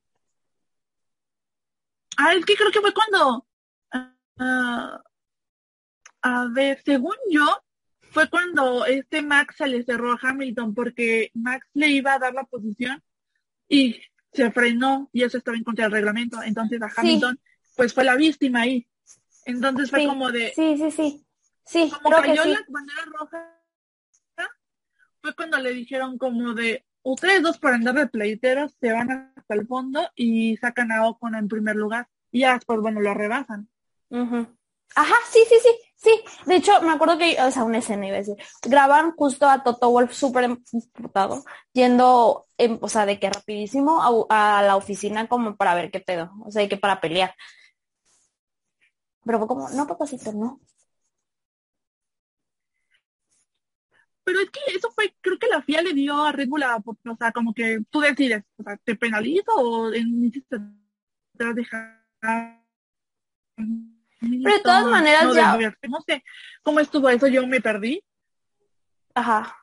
[2.19, 3.47] Ah, es que creo que fue cuando,
[4.39, 5.01] ah,
[6.23, 7.62] a ver, según yo,
[8.13, 12.35] fue cuando este Max se le cerró a Hamilton porque Max le iba a dar
[12.35, 13.03] la posición
[13.69, 14.01] y
[14.33, 16.43] se frenó y eso estaba en contra del reglamento.
[16.43, 17.41] Entonces a Hamilton,
[17.77, 18.87] pues fue la víctima ahí.
[19.47, 21.27] Entonces fue Sí, como de, Sí, sí, sí.
[21.65, 22.51] Sí, como creo que cayó sí.
[22.51, 23.59] la bandera roja,
[25.21, 29.55] fue cuando le dijeron como de, ustedes dos por andar de pleiteros se van hasta
[29.55, 32.09] el fondo y sacan a Ocon en primer lugar.
[32.31, 33.69] Y ya después, bueno, lo rebasan.
[34.11, 35.71] Ajá, sí, sí, sí,
[36.03, 36.23] sí.
[36.47, 39.63] De hecho, me acuerdo que, o sea, una escena iba a decir, graban justo a
[39.63, 45.57] Toto Wolf súper emputado, yendo, en- o sea, de que rapidísimo a, la oficina como
[45.57, 47.35] para ver qué pedo, o sea, que para pelear.
[49.25, 50.61] Pero fue como, no, papacito, no.
[54.25, 57.33] Pero es que eso fue, creo que la FIA le dio a Red o sea,
[57.33, 62.03] como que tú decides, o sea, ¿te penalizo o inicias a dejar?
[64.23, 65.59] Pero de todas maneras no, ya-
[65.89, 66.23] no sé
[66.63, 68.03] cómo estuvo eso, yo me perdí.
[69.15, 69.57] Ajá.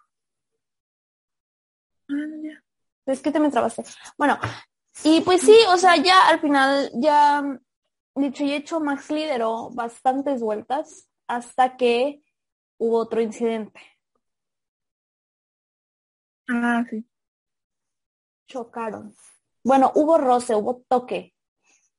[2.10, 2.16] Ah.
[3.06, 3.84] Es que te me trabaste.
[4.18, 4.38] Bueno,
[5.04, 7.42] y pues sí, o sea, ya al final, ya
[8.16, 12.22] dicho y hecho, Max lideró bastantes vueltas hasta que
[12.78, 13.80] hubo otro incidente.
[16.48, 17.06] Ah, sí.
[18.48, 19.16] chocaron.
[19.64, 21.36] Bueno, hubo roce, hubo toque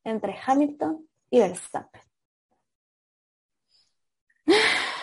[0.04, 2.02] entre Hamilton y Verstappen.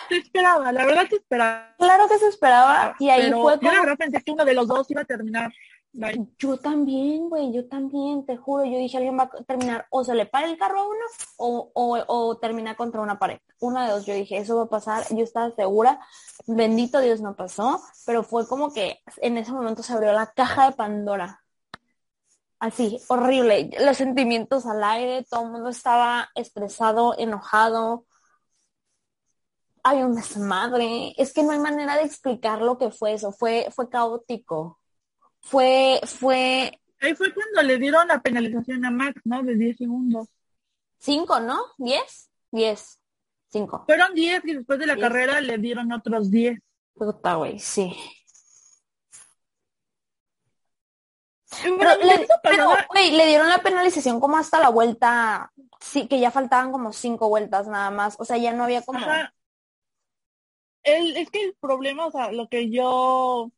[0.08, 1.74] Se esperaba, la verdad se esperaba.
[1.78, 3.82] Claro que se esperaba y ahí pero fue yo la como...
[3.82, 5.52] verdad pensé que uno de los dos iba a terminar.
[6.38, 8.64] Yo también, güey, yo también, te juro.
[8.64, 11.04] Yo dije, alguien va a terminar, o se le para el carro a uno
[11.38, 13.38] o, o, o termina contra una pared.
[13.60, 15.04] Una de dos, yo dije, eso va a pasar.
[15.10, 15.98] Yo estaba segura.
[16.46, 20.70] Bendito Dios no pasó, pero fue como que en ese momento se abrió la caja
[20.70, 21.42] de Pandora.
[22.60, 23.70] Así, horrible.
[23.80, 28.04] Los sentimientos al aire, todo el mundo estaba estresado, enojado.
[29.88, 31.14] Hay un desmadre.
[31.16, 33.32] Es que no hay manera de explicar lo que fue eso.
[33.32, 34.80] Fue, fue caótico.
[35.40, 39.42] Fue, fue Ahí fue cuando le dieron la penalización a Max, ¿no?
[39.42, 40.28] De 10 segundos.
[40.98, 41.58] cinco, ¿no?
[41.78, 42.30] ¿Diez?
[42.50, 43.00] Diez.
[43.48, 43.84] Cinco.
[43.86, 45.06] Fueron 10 y después de la Diez.
[45.08, 46.58] carrera le dieron otros 10.
[46.94, 47.96] Puta, güey, sí.
[51.62, 52.70] Pero, Pero, le, pero,
[53.26, 57.90] dieron la penalización como hasta la vuelta, sí, que ya faltaban como cinco vueltas nada
[57.90, 58.16] más.
[58.18, 58.98] O sea, ya no había como...
[58.98, 59.32] Ajá.
[60.82, 63.50] El, es que el problema, o sea, lo que yo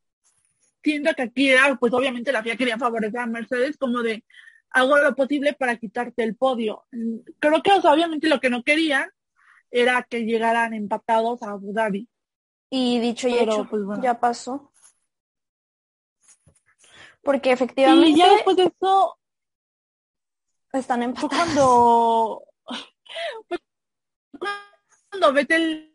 [0.83, 4.25] siento que aquí era, pues obviamente la FIA quería favorecer a Mercedes como de
[4.71, 6.85] hago lo posible para quitarte el podio.
[7.39, 9.11] Creo que, o sea, obviamente lo que no querían
[9.71, 12.09] era que llegaran empatados a Abu Dhabi.
[12.71, 14.03] Y dicho y Pero, hecho, pues, bueno.
[14.03, 14.73] ya pasó.
[17.23, 19.19] Porque Y efectivamente ya después de eso
[20.73, 21.37] están fue empatados.
[21.55, 22.43] cuando
[23.49, 23.59] fue
[25.11, 25.90] cuando Vettel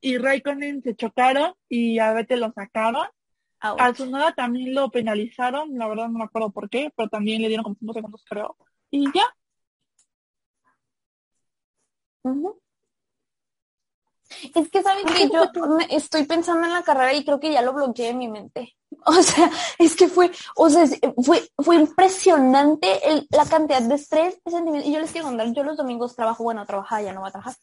[0.00, 3.06] y Raikkonen se chocaron y a Vettel lo sacaron.
[3.60, 3.80] Ouch.
[3.80, 7.48] A Tsunoda también lo penalizaron, la verdad no me acuerdo por qué, pero también le
[7.48, 8.56] dieron como 5 segundos creo.
[8.90, 9.24] Y ya.
[14.54, 15.50] Es que, ¿saben que Yo
[15.90, 18.74] estoy pensando en la carrera y creo que ya lo bloqueé en mi mente.
[19.06, 20.84] O sea, es que fue, o sea,
[21.24, 24.88] fue, fue impresionante el- la cantidad de estrés, sentimiento.
[24.88, 27.32] Y yo les quiero contar, yo los domingos trabajo, bueno, trabajaba, ya no voy a
[27.32, 27.54] trabajar.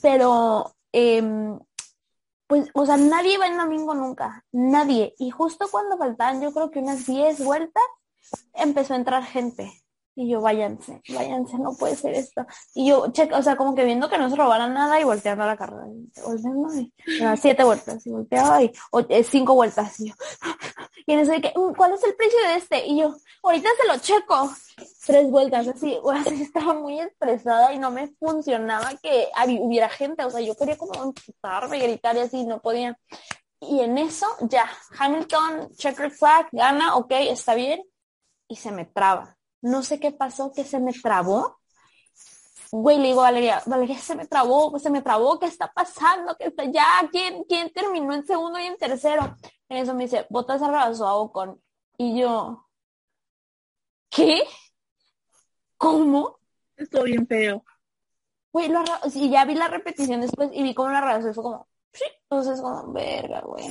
[0.00, 1.58] Pero, em,
[2.46, 5.14] pues, o sea, nadie va en domingo nunca, nadie.
[5.18, 7.82] Y justo cuando faltaban, yo creo que unas 10 vueltas,
[8.54, 9.72] empezó a entrar gente.
[10.16, 12.44] Y yo, váyanse, váyanse, no puede ser esto.
[12.74, 15.44] Y yo, checa, o sea, como que viendo que no se robaran nada y volteando
[15.44, 15.84] a la carrera.
[16.24, 16.68] volteando
[17.36, 19.98] siete vueltas y volteaba y o- eh, cinco vueltas.
[20.00, 20.14] Y yo,
[21.06, 22.86] y en eso de que, "Mm, ¿cuál es el precio de este?
[22.86, 24.50] Y yo, ahorita se lo checo.
[25.06, 29.28] Tres vueltas, así, o así estaba muy estresada y no me funcionaba que
[29.60, 30.24] hubiera gente.
[30.24, 32.98] O sea, yo quería como emputarme, gritar y así, no podía.
[33.60, 37.82] Y en eso, ya, Hamilton, checker flag, gana, ok, está bien.
[38.48, 39.36] Y se me traba.
[39.62, 41.58] No sé qué pasó, que se me trabó.
[42.72, 46.36] Güey, le digo Valeria, Valeria, se me trabó, se me trabó, ¿qué está pasando?
[46.38, 46.86] ¿Qué está ya?
[47.10, 49.36] ¿Quién, quién terminó en segundo y en tercero?
[49.70, 51.62] En eso me dice, Botas arrasó a Ocon.
[51.96, 52.68] Y yo,
[54.10, 54.42] ¿qué?
[55.76, 56.40] ¿Cómo?
[56.76, 57.64] estuvo bien feo.
[58.52, 58.82] Güey, lo
[59.14, 62.04] y ya vi la repetición después y vi cómo la arrasó y fue como, sí.
[62.24, 63.64] Entonces, como, verga, güey.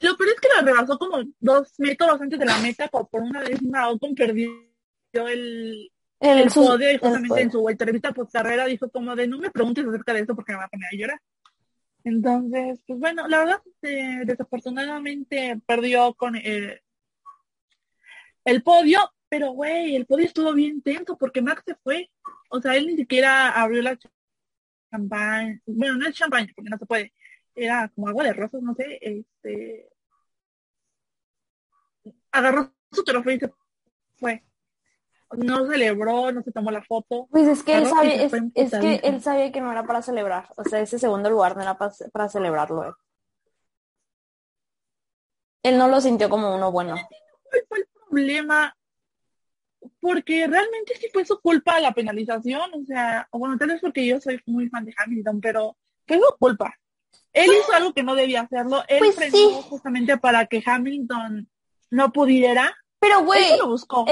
[0.00, 3.20] Lo peor es que la rebasó como dos metros antes de la meta, como por
[3.22, 4.50] una décima Ocon perdió
[5.12, 9.28] el, El, el podio y el justamente en su entrevista post carrera dijo como de
[9.28, 11.20] no me preguntes acerca de esto porque me va a poner a llorar.
[12.04, 16.82] Entonces, pues bueno, la verdad, eh, desafortunadamente perdió con eh,
[18.44, 22.10] el podio, pero güey, el podio estuvo bien tenso porque Max se fue.
[22.50, 23.98] O sea, él ni siquiera abrió la
[24.90, 25.60] champaña.
[25.66, 27.12] Bueno, no es champaña porque no se puede.
[27.54, 28.98] Era como agua de rosas, no sé.
[29.02, 29.88] Este.
[32.32, 33.50] Agarró su trofeo y se
[34.16, 34.47] fue.
[35.36, 37.26] No celebró, no se tomó la foto.
[37.30, 38.24] Pues es que él se
[38.54, 40.48] es, que él sabía que no era para celebrar.
[40.56, 42.84] O sea, ese segundo lugar no era pa- para celebrarlo.
[42.84, 42.92] Él.
[45.64, 46.94] Él no lo sintió como uno bueno.
[46.94, 48.74] ¿Cuál fue el problema?
[50.00, 54.20] Porque realmente sí fue su culpa la penalización, o sea, bueno, tal vez porque yo
[54.20, 55.76] soy muy fan de Hamilton, pero
[56.06, 56.74] fue su culpa.
[57.32, 59.48] Él hizo algo que no debía hacerlo, él Pues frenó sí.
[59.68, 61.48] justamente para que Hamilton
[61.90, 62.74] no pudiera.
[63.00, 64.04] Pero, güey, lo buscó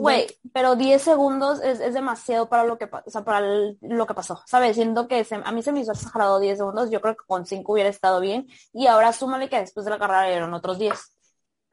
[0.00, 4.06] güey, pero 10 segundos es, es demasiado para lo que, o sea, para el- lo
[4.06, 4.74] que pasó, ¿sabes?
[4.74, 7.46] Siento que se- a mí se me hizo exagerado 10 segundos, yo creo que con
[7.46, 10.98] 5 hubiera estado bien, y ahora súmale que después de la carrera dieron otros 10.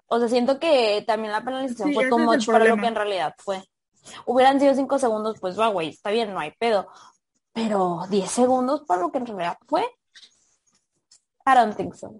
[0.08, 2.96] O sea, siento que también la penalización Sí, fue too much para lo que en
[2.96, 3.64] realidad fue.
[4.28, 6.88] Hubieran sido 5 segundos, pues va, güey, está bien, no hay pedo.
[7.54, 9.82] Pero 10 segundos para lo que en realidad fue.
[11.48, 12.14] I don't think so.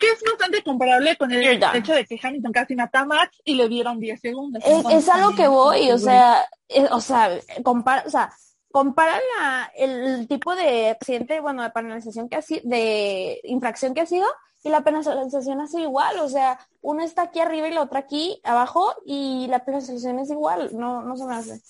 [0.00, 3.54] Que es bastante comparable con el hecho de que Hamilton casi mata a Max y
[3.54, 4.62] le dieron 10 segundos.
[4.64, 6.48] Es, es a lo que voy, o sea,
[6.90, 8.32] o sea, compara, o sea,
[8.70, 14.00] compara la, el tipo de accidente, bueno, de penalización que ha sido, de infracción que
[14.00, 14.26] ha sido,
[14.62, 18.00] y la penalización ha sido igual, o sea, uno está aquí arriba y la otra
[18.00, 21.60] aquí abajo, y la penalización es igual, no, no se me hace.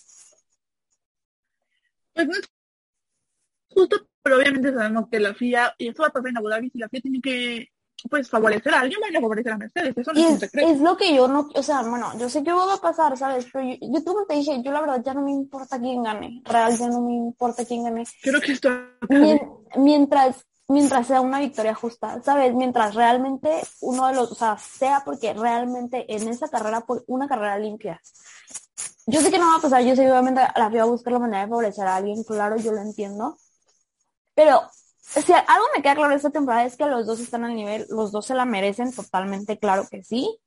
[2.12, 2.48] Pues no es
[3.70, 6.70] justo, pero obviamente sabemos que la FIA, y eso va a pasar en Abu Dhabi,
[6.70, 7.68] si la FIA tiene que,
[8.08, 10.40] pues, favorecer a alguien, van a favorecer a Mercedes, eso no Y es un es,
[10.40, 10.68] secreto.
[10.70, 13.46] es lo que yo no, o sea, bueno, yo sé que va a pasar, ¿sabes?
[13.52, 16.42] Pero yo, yo como te dije, yo la verdad ya no me importa quién gane,
[16.44, 18.04] real ya no me importa quién gane.
[18.22, 18.70] Creo que esto
[19.08, 19.40] Mien-
[19.76, 22.54] mientras mientras sea una victoria justa, ¿sabes?
[22.54, 27.26] Mientras realmente uno de los, o sea, sea porque realmente en esa carrera, por una
[27.26, 28.00] carrera limpia.
[29.06, 31.12] Yo sé que no va a pasar, yo sé que obviamente la va a buscar
[31.12, 33.36] la manera de favorecer a alguien, claro, yo lo entiendo.
[34.34, 34.62] Pero
[35.10, 38.12] si algo me queda claro esta temporada es que los dos están al nivel, los
[38.12, 40.38] dos se la merecen totalmente, claro que sí.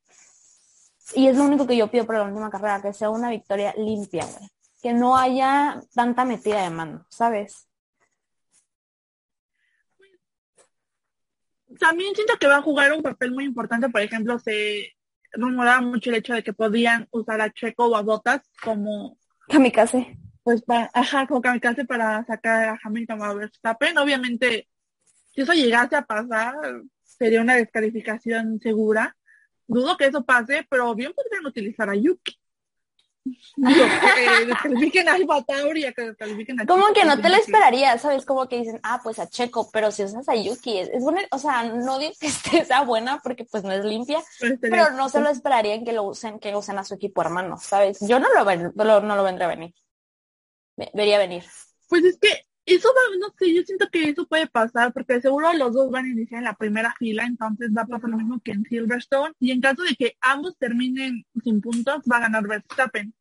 [1.15, 3.73] Y es lo único que yo pido para la última carrera, que sea una victoria
[3.77, 4.49] limpia, güey.
[4.81, 7.67] Que no haya tanta metida de mano, ¿sabes?
[11.79, 14.93] También siento que va a jugar un papel muy importante, por ejemplo, se
[15.33, 19.17] rumoraba mucho el hecho de que podían usar a Checo o a Bottas como,
[19.49, 20.17] Kamikaze.
[20.43, 23.97] Pues, para, ajá, como kamikaze para sacar a Hamilton a Verstappen.
[23.97, 24.67] Obviamente,
[25.33, 26.55] si eso llegase a pasar,
[27.03, 29.15] sería una descalificación segura.
[29.67, 32.37] Dudo que eso pase, pero bien podrían utilizar a Yuki.
[33.55, 33.85] Digo,
[34.15, 37.97] que descalifiquen a Alba Tauri, a que descalifiquen a Como que no te lo esperaría,
[37.97, 38.25] ¿sabes?
[38.25, 41.21] Como que dicen, ah, pues a Checo, pero si usas a Yuki, es, es buena,
[41.31, 42.27] o sea, no digo que
[42.57, 45.85] esté sea buena porque pues no es limpia, Pero estaría- pero no se lo esperarían
[45.85, 47.99] que lo usen, que usen a su equipo hermano, ¿sabes?
[48.01, 49.73] Yo no lo, ven- lo, no lo vendré a venir.
[50.77, 51.43] Ve- vería venir.
[51.89, 52.29] Pues es que
[52.65, 56.05] eso va, no sé, yo siento que eso puede pasar porque seguro los dos van
[56.05, 59.33] a iniciar en la primera fila, entonces va a pasar lo mismo que en Silverstone
[59.39, 63.13] y en caso de que ambos terminen sin puntos va a ganar Verstappen.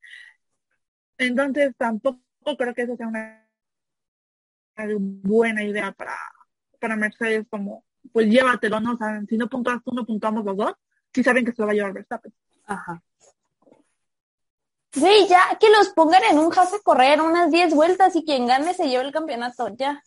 [1.17, 2.21] Entonces tampoco
[2.59, 3.49] creo que eso sea una,
[4.77, 6.17] una buena idea para,
[6.81, 8.95] para Mercedes como pues llévatelo, ¿no?
[8.95, 10.75] O sea, si no puntuas tú, no puntuamos los dos,
[11.15, 12.33] sí saben que se lo va a llevar Verstappen.
[12.67, 13.03] Ajá.
[14.93, 18.47] Sí, ya que los pongan en un hace a correr unas 10 vueltas y quien
[18.47, 20.03] gane se lleva el campeonato, ya.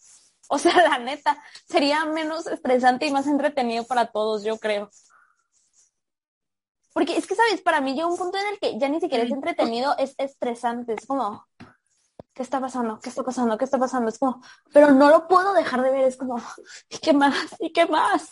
[0.48, 4.90] O sea, la neta, sería menos estresante y más entretenido para todos, yo creo.
[6.94, 7.62] Porque es que, ¿sabes?
[7.62, 10.94] Para mí llega un punto en el que ya ni siquiera es entretenido, es estresante,
[10.94, 11.46] es como,
[12.34, 13.00] ¿qué está pasando?
[13.00, 13.58] ¿Qué está pasando?
[13.58, 14.10] ¿Qué está pasando?
[14.10, 16.38] Es como, pero no lo puedo dejar de ver, es como,
[16.90, 17.56] ¿y qué más?
[17.60, 18.32] ¿Y qué más?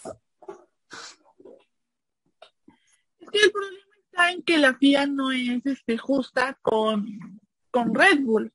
[3.19, 3.82] Es que el problema
[4.13, 7.41] está en que la FIA no es este, justa con,
[7.71, 8.53] con Red Bull.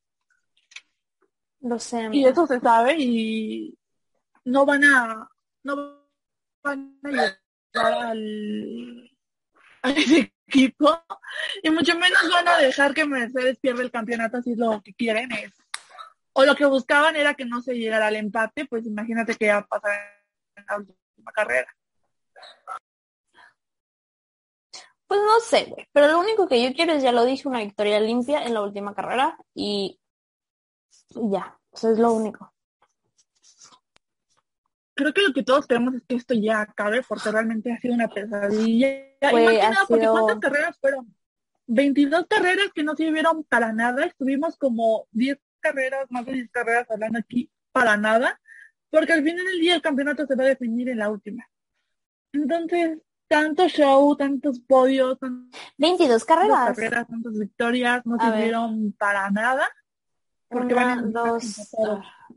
[1.60, 2.08] Lo sé.
[2.12, 3.76] Y eso se sabe y
[4.44, 5.28] no van a,
[5.64, 6.06] no
[6.62, 9.10] van a llegar al,
[9.82, 11.02] a ese equipo
[11.62, 15.30] y mucho menos van a dejar que Mercedes pierda el campeonato si lo que quieren
[15.32, 15.52] es
[16.32, 19.58] o lo que buscaban era que no se llegara al empate pues imagínate que va
[19.58, 19.92] a pasar
[20.56, 21.76] en la última carrera
[25.08, 25.88] Pues no sé, güey.
[25.92, 28.62] Pero lo único que yo quiero es, ya lo dije, una victoria limpia en la
[28.62, 29.98] última carrera y
[31.14, 31.58] y ya.
[31.72, 32.52] Eso es lo único.
[34.94, 37.94] creo que lo que todos queremos es que esto ya acabe porque realmente ha sido
[37.94, 41.14] una pesadilla y más que nada porque cuántas carreras fueron
[41.66, 46.90] 22 carreras que no sirvieron para nada estuvimos como 10 carreras más de 10 carreras
[46.90, 48.40] hablando aquí para nada
[48.90, 51.48] porque al final del día el campeonato se va a definir en la última
[52.32, 52.98] entonces
[53.28, 56.76] tanto show tantos podios tantas 22 carreras.
[56.76, 58.32] carreras tantas victorias no A ver.
[58.34, 59.68] sirvieron para nada
[60.48, 61.68] porque van a Una, empezar dos,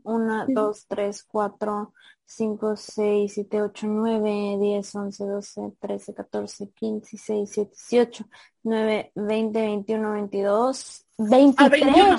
[0.02, 0.52] una, Sí.
[0.54, 1.94] dos, tres, cuatro,
[2.26, 8.24] cinco, seis, siete, ocho, nueve, diez, once, doce, trece, catorce, quince, dieciséis, diecisiete, dieciocho,
[8.64, 11.80] nueve, veinte, veintiuno, veintidós, Ah, veintitrés.
[11.80, 12.16] 21.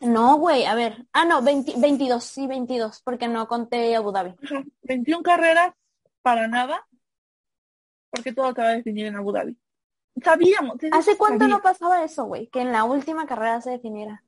[0.00, 1.06] No, güey, a ver.
[1.12, 4.34] Ah, no, 20 22, sí, 22, porque no conté Abu Dhabi.
[4.42, 5.72] Ajá, 21 carreras
[6.22, 6.84] para nada,
[8.14, 9.56] porque todo se va a definir en Abu Dhabi.
[10.22, 10.76] Sabíamos.
[10.92, 11.56] ¿Hace cuánto sabía.
[11.56, 12.46] no pasaba eso, güey?
[12.46, 14.22] Que en la última carrera se definiera.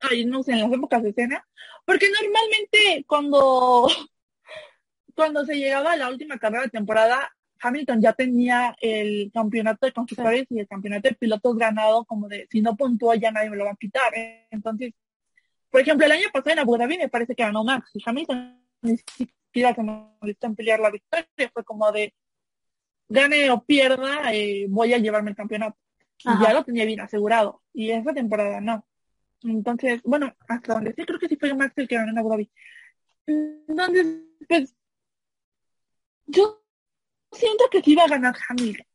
[0.00, 1.46] Ay, no sé, en las épocas de cena.
[1.84, 3.88] Porque normalmente cuando,
[5.14, 7.30] cuando se llegaba a la última carrera de temporada,
[7.60, 12.48] Hamilton ya tenía el campeonato de constructores y el campeonato de pilotos ganado, como de
[12.50, 14.12] si no puntúa ya nadie me lo va a quitar.
[14.16, 14.48] ¿eh?
[14.50, 14.94] Entonces,
[15.70, 18.60] por ejemplo, el año pasado en Abu Dhabi me parece que ganó Max y Hamilton
[18.82, 22.14] ni siquiera se molestó en pelear la victoria, fue como de
[23.10, 25.76] gane o pierda, eh, voy a llevarme el campeonato.
[26.24, 26.42] Y Ajá.
[26.48, 27.62] ya lo tenía bien asegurado.
[27.74, 28.86] Y esa temporada no.
[29.42, 32.28] Entonces, bueno, hasta donde sí, creo que sí fue Max el que ganó en Abu
[32.30, 32.50] Dhabi.
[33.26, 34.06] Entonces,
[34.48, 34.74] pues,
[36.26, 36.62] yo
[37.32, 38.86] siento que sí va a ganar Hamilton.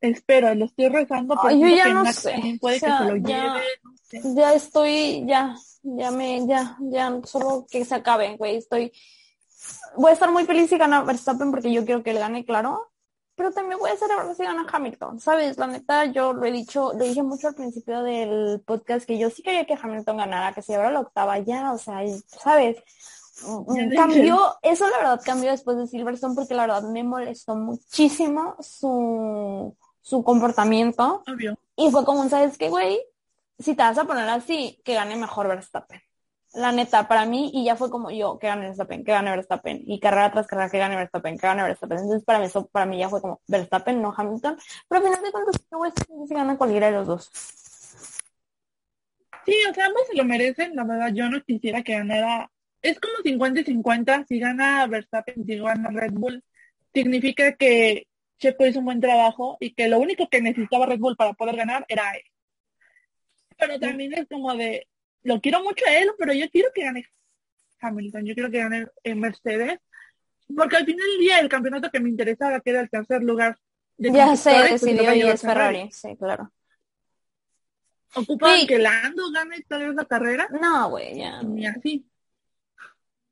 [0.00, 2.58] Espero, lo estoy rezando yo ya no Max sé.
[2.60, 4.20] puede O sea, que se lo ya- lleve, no sé.
[4.36, 8.56] Ya estoy, ya, ya me, ya, ya, solo que se acabe, güey.
[8.56, 8.92] Estoy,
[9.96, 12.92] voy a estar muy feliz si gana Verstappen porque yo quiero que él gane, claro.
[13.36, 15.58] Pero también voy a celebrar si gana Hamilton, ¿sabes?
[15.58, 19.28] La neta, yo lo he dicho, lo dije mucho al principio del podcast que yo
[19.28, 22.82] sí quería que Hamilton ganara, que se llevara la octava ya, o sea, ¿sabes?
[23.94, 29.76] Cambió, eso la verdad cambió después de Silverstone porque la verdad me molestó muchísimo su,
[30.00, 31.22] su comportamiento.
[31.30, 31.58] Obvio.
[31.76, 32.98] Y fue como, ¿sabes qué, güey?
[33.58, 36.00] Si te vas a poner así, que gane mejor Verstappen.
[36.56, 39.82] La neta, para mí, y ya fue como yo, que gane Verstappen, que gane Verstappen,
[39.86, 41.98] y carrera tras carrera, que gane Verstappen, que gane Verstappen.
[41.98, 44.58] Entonces, para mí, eso, para mí ya fue como Verstappen, no Hamilton.
[44.88, 45.92] Pero al final de cuentas, ¿qué güey?
[46.26, 47.30] Si gana cualquiera de los dos.
[49.44, 50.74] Sí, o sea, ambos se lo merecen.
[50.74, 52.50] La verdad, yo no quisiera que ganara.
[52.80, 54.24] Es como 50 y 50.
[54.26, 56.42] Si gana Verstappen, si gana Red Bull,
[56.94, 58.06] significa que
[58.38, 61.56] Checo hizo un buen trabajo y que lo único que necesitaba Red Bull para poder
[61.56, 62.22] ganar era él.
[63.58, 64.86] Pero también es como de,
[65.26, 67.06] lo quiero mucho a él, pero yo quiero que gane
[67.80, 69.78] Hamilton, yo quiero que gane en Mercedes,
[70.56, 73.58] porque al final del día el campeonato que me interesaba, que era el tercer lugar
[73.96, 76.52] de Ya se decidió y es Ferrari, sí, claro.
[78.14, 78.66] Ocupan Sí.
[78.66, 81.42] que Lando gane tal vez la carrera, No, güey, ya.
[81.42, 82.06] ni así.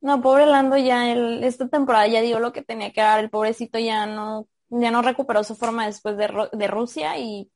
[0.01, 3.21] No, pobre Lando ya, el, esta temporada ya dio lo que tenía que dar.
[3.21, 7.51] El pobrecito ya no, ya no recuperó su forma después de, de Rusia y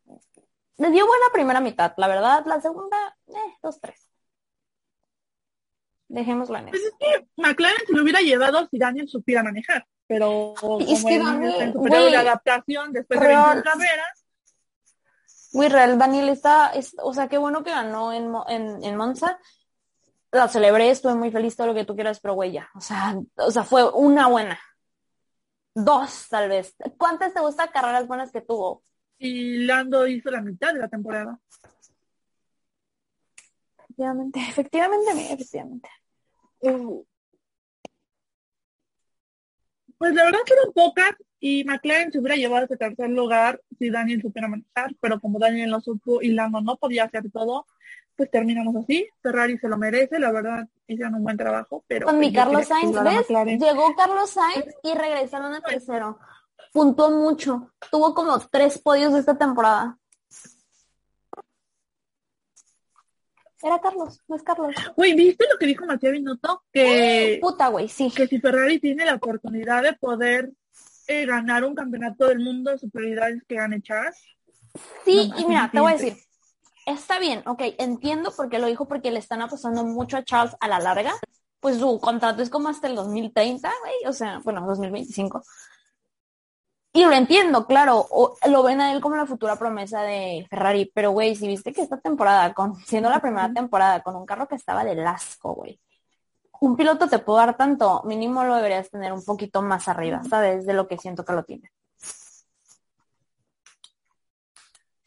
[0.79, 2.47] le dio buena primera mitad, la verdad.
[2.47, 4.08] La segunda, eh, dos, tres.
[6.09, 6.97] Dejémoslo en Pues eso.
[7.01, 11.17] es que McLaren se lo hubiera llevado si Daniel supiera manejar, pero como Es que
[11.17, 13.55] el niño Daniel, está en su periodo güey, de adaptación después de real.
[13.57, 14.25] 21 carreras,
[15.53, 19.39] Muy real, Daniel está, es- o sea, qué bueno que ganó en, en, en Monza,
[20.31, 22.69] la celebré, estuve muy feliz, todo lo que tú quieras, pero güey, ya.
[22.75, 24.59] O sea, o sea, fue una buena.
[25.75, 26.75] Dos, tal vez.
[26.99, 28.83] ¿Cuántas te gustan carreras buenas que tuvo?
[29.19, 31.39] Y Lando hizo la mitad de la temporada.
[33.79, 35.89] Efectivamente, efectivamente, efectivamente.
[36.61, 37.05] Uh.
[39.99, 44.23] Pues la verdad fueron pocas y McLaren se hubiera llevado ese tercer lugar si Daniel
[44.23, 47.67] supiera manejar, pero como Daniel no supo y Lando no podía hacer todo,
[48.17, 49.09] pues terminamos así.
[49.23, 52.07] Ferrari se lo merece, la verdad hicieron un buen trabajo, pero...
[52.07, 53.61] Con mi pues, Carlos Sainz, ¿ves?
[53.61, 56.19] Llegó Carlos Sainz y regresaron a tercero.
[56.73, 57.73] Puntuó mucho.
[57.91, 59.98] Tuvo como tres podios esta temporada.
[63.63, 64.75] Era Carlos, no es Carlos.
[64.97, 66.63] Güey, ¿viste lo que dijo Matías Binotto?
[66.73, 68.11] Que, Puta, güey, sí.
[68.15, 70.53] que si Ferrari tiene la oportunidad de poder
[71.09, 74.17] eh, ganar un campeonato del mundo, su prioridad es que gane Charles.
[75.05, 76.17] Sí, No, y mira, te voy a decir,
[76.87, 80.55] está bien, ok, entiendo por qué lo dijo, porque le están apostando mucho a Charles
[80.61, 81.15] a la larga,
[81.61, 85.43] pues su contrato es como hasta el 2030, güey, o sea, bueno, 2025.
[86.99, 90.91] Y lo entiendo, claro, o- lo ven a él como la futura promesa de Ferrari,
[90.93, 94.49] pero güey, si viste que esta temporada, con, siendo la primera temporada, con un carro
[94.49, 95.79] que estaba del asco, güey,
[96.61, 100.67] un piloto te puede dar tanto, mínimo lo deberías tener un poquito más arriba, ¿sabes?
[100.67, 101.71] De lo que siento que lo tiene.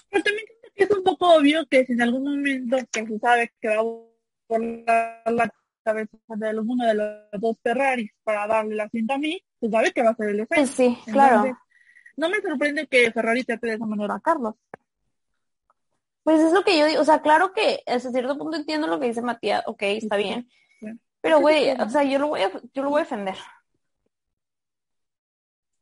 [0.09, 3.51] Pero también que es un poco obvio que si en algún momento que se sabe
[3.59, 3.83] que va a
[4.47, 9.43] volar la cabeza de alguno de los dos Ferraris para darle la cinta a mí,
[9.59, 10.73] se sabe que va a ser el Pues efecto.
[10.77, 11.35] sí, claro.
[11.35, 11.57] Entonces,
[12.17, 14.55] no me sorprende que Ferrari trate de esa manera a Carlos.
[16.23, 18.99] Pues es lo que yo digo, o sea, claro que hasta cierto punto entiendo lo
[18.99, 20.49] que dice Matías, ok, está Sí, bien,
[21.19, 23.35] pero güey, o sea, yo lo voy a, yo lo voy a defender.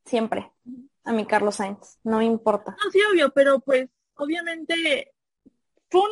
[0.06, 0.52] Siempre,
[1.04, 2.72] a mi Carlos Sainz, no me importa.
[2.72, 5.14] No, sí, obvio, pero pues obviamente
[5.90, 6.10] fue un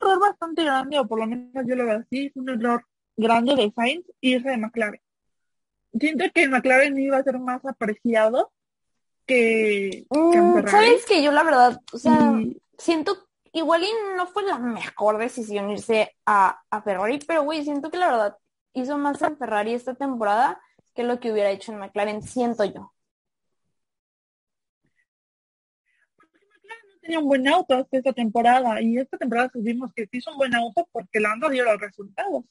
[0.00, 3.54] error bastante grande, o por lo menos yo lo veo así, fue un error grande
[3.54, 5.00] de Sainz irse de McLaren.
[5.98, 8.52] Siento que el McLaren iba a ser más apreciado
[9.32, 10.68] que, Mm.
[10.68, 12.32] Sabes que yo la verdad, o sea,
[12.78, 17.90] siento, igual y no fue la mejor decisión irse a, a Ferrari, pero güey, siento
[17.90, 18.36] que la verdad
[18.74, 20.60] hizo más en Ferrari esta temporada
[20.94, 22.92] que lo que hubiera hecho en McLaren, siento yo.
[26.16, 30.30] McLaren no tenía un buen auto hasta esta temporada y esta temporada supimos que hizo
[30.30, 32.44] un buen auto porque Lando dio los resultados.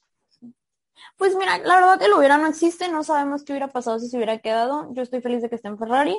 [1.17, 4.17] Pues mira, la verdad el hubiera no existe, no sabemos qué hubiera pasado si se
[4.17, 4.93] hubiera quedado.
[4.93, 6.17] Yo estoy feliz de que esté en Ferrari.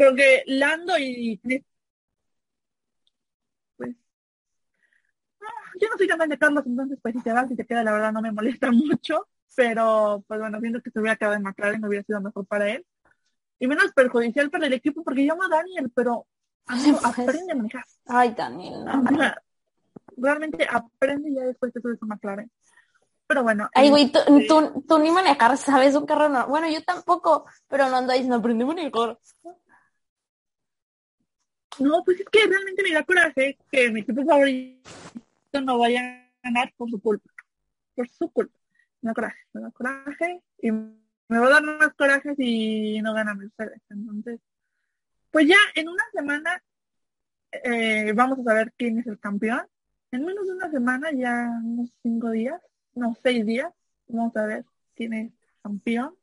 [0.00, 1.38] Porque Lando y
[3.76, 3.94] pues
[5.42, 5.46] ah,
[5.80, 7.84] yo no soy tan fan de Carlos, entonces pues si te vas y te queda
[7.84, 11.42] la verdad no me molesta mucho, pero pues bueno, siento que se hubiera quedado en
[11.42, 12.86] McLaren hubiera sido mejor para él.
[13.58, 16.26] Y menos perjudicial para el equipo porque llama a Daniel, pero
[16.66, 17.18] amigo, Pues.
[17.18, 17.84] aprende a manejar.
[18.06, 19.02] Ay, Daniel, no.
[19.02, 19.42] O sea,
[20.16, 22.50] Realmente aprende ya después de todo eso McLaren.
[23.26, 23.68] Pero bueno.
[23.74, 26.46] Ay, güey, tú, tú, tú ni manejar sabes un carro no.
[26.48, 29.18] Bueno, yo tampoco, pero no ando diciendo aprendí a manejar.
[31.78, 34.80] No, pues es que realmente me da coraje que mi equipo favorito
[35.62, 37.30] no vaya a ganar por su culpa.
[37.94, 38.58] Por su culpa.
[39.00, 43.14] Me da coraje, me da coraje y me va a dar más coraje si no
[43.14, 43.80] gana Mercedes.
[43.88, 44.40] Entonces,
[45.30, 46.62] pues ya en una semana
[47.52, 49.62] eh, vamos a saber quién es el campeón.
[50.12, 52.60] En menos de una semana, ya unos cinco días,
[52.94, 53.72] no, seis días,
[54.08, 54.64] vamos a ver
[54.94, 56.14] quién es campeón.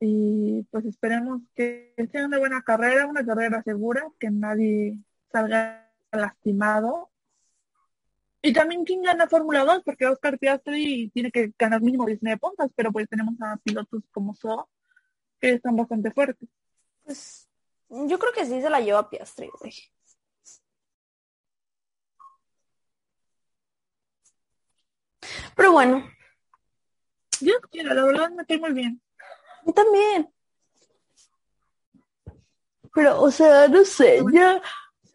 [0.00, 4.98] Y pues esperemos que sea una buena carrera, una carrera segura, que nadie
[5.32, 7.10] salga lastimado.
[8.42, 12.70] Y también quién gana Fórmula 2, porque Oscar Piastri tiene que ganar mínimo 19 puntos,
[12.76, 14.68] pero pues tenemos a pilotos como So,
[15.40, 16.48] que están bastante fuertes.
[17.04, 17.48] Pues
[17.88, 19.72] yo creo que sí se la lleva Piastri, güey.
[25.56, 26.04] Pero bueno,
[27.40, 29.00] Dios quiera, la verdad me cae muy bien.
[29.66, 30.30] Yo también.
[32.94, 34.62] Pero, o sea, no sé, ya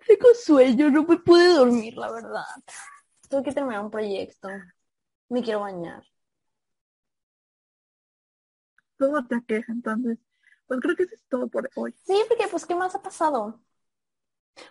[0.06, 2.44] tengo sueño, no me pude dormir, la verdad.
[3.30, 4.50] Tengo que terminar un proyecto.
[5.30, 6.04] Me quiero bañar.
[8.98, 10.18] Todo te aqueja, entonces,
[10.68, 11.96] pues creo que eso es todo por hoy.
[12.06, 13.62] Sí, porque pues, ¿qué más ha pasado?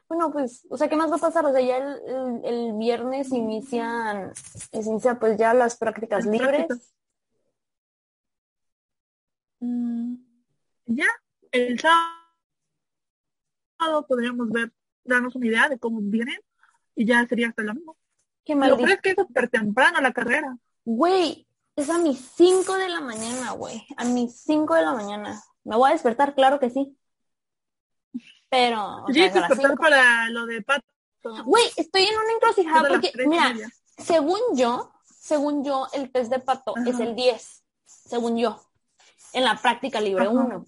[0.06, 1.46] Bueno, pues, o sea, ¿qué más va a pasar?
[1.46, 6.32] O sea, ya el, el- el viernes inician, se inicia pues ya las prácticas Las
[6.32, 6.66] libres.
[6.66, 6.94] prácticas.
[9.60, 10.14] Mm,
[10.86, 11.06] ya,
[11.52, 12.06] el sábado
[14.06, 14.72] podríamos ver,
[15.04, 16.40] darnos una idea de cómo vienen
[16.94, 17.96] y ya sería hasta el domingo.
[18.44, 20.56] Qué Lo peor es que es súper temprano la carrera.
[20.84, 21.46] Güey,
[21.76, 23.86] es a mis 5 de la mañana, güey.
[23.96, 25.42] A mis 5 de la mañana.
[25.64, 26.34] ¿Me voy a despertar?
[26.34, 26.96] Claro que sí.
[28.48, 30.86] Pero, o sea, despertar para lo de Pato.
[31.44, 33.54] Güey, estoy en una encrucijada porque, mira,
[33.98, 36.88] según yo, según yo, el test de pato Ajá.
[36.88, 38.60] es el 10, según yo,
[39.32, 40.32] en la práctica libre Ajá.
[40.32, 40.66] 1.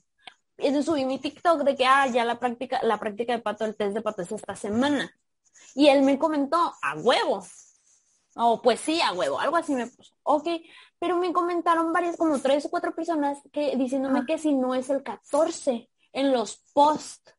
[0.58, 3.76] Entonces subí mi TikTok de que, ah, ya la práctica, la práctica de pato, el
[3.76, 5.10] test de pato es esta semana.
[5.74, 7.44] Y él me comentó, a huevo.
[8.36, 10.14] O pues sí, a huevo, algo así me puso.
[10.22, 10.46] Ok,
[10.98, 14.24] pero me comentaron varias, como tres o cuatro personas que diciéndome Ah.
[14.26, 17.34] que si no es el 14 en los posts.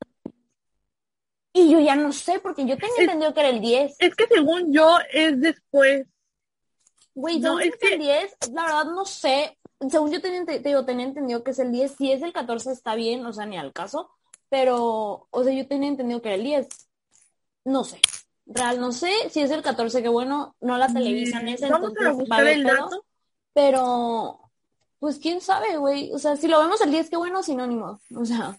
[1.54, 3.96] Y yo ya no sé, porque yo tenía Es- entendido que era el 10.
[4.00, 6.08] Es que según yo es después.
[7.14, 9.58] Güey, No, es que- el 10, la verdad no sé.
[9.90, 11.96] Según yo tenía, te digo, tenía entendido que es el 10.
[11.98, 14.10] Si es el 14 está bien, o sea, ni al caso.
[14.50, 16.68] Pero, o sea, yo tenía entendido que era el 10.
[17.66, 18.00] No sé.
[18.46, 19.12] Real, no sé.
[19.30, 22.14] Si es el 14, que bueno, no la televisan ese, Vamos a entonces va a
[22.14, 22.76] buscar haber el pedo.
[22.76, 23.06] dato.
[23.54, 24.40] Pero,
[25.00, 26.12] pues quién sabe, güey.
[26.14, 28.00] O sea, si lo vemos el 10, qué bueno, sinónimo.
[28.16, 28.58] O sea,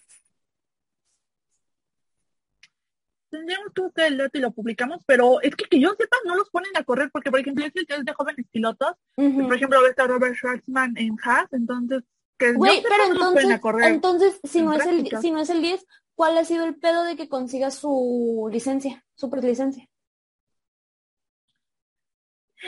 [3.33, 6.35] Tendríamos que buscar el dato y lo publicamos, pero es que que yo sepa no
[6.35, 9.87] los ponen a correr, porque por ejemplo es el test de jóvenes pilotos, por ejemplo
[9.87, 12.03] está Robert Schwartzman en Haas, entonces
[12.37, 13.91] que Güey, pero entonces, a correr.
[13.91, 16.75] entonces, si en no es el, si no es el 10, ¿cuál ha sido el
[16.75, 19.89] pedo de que consiga su licencia, su licencia?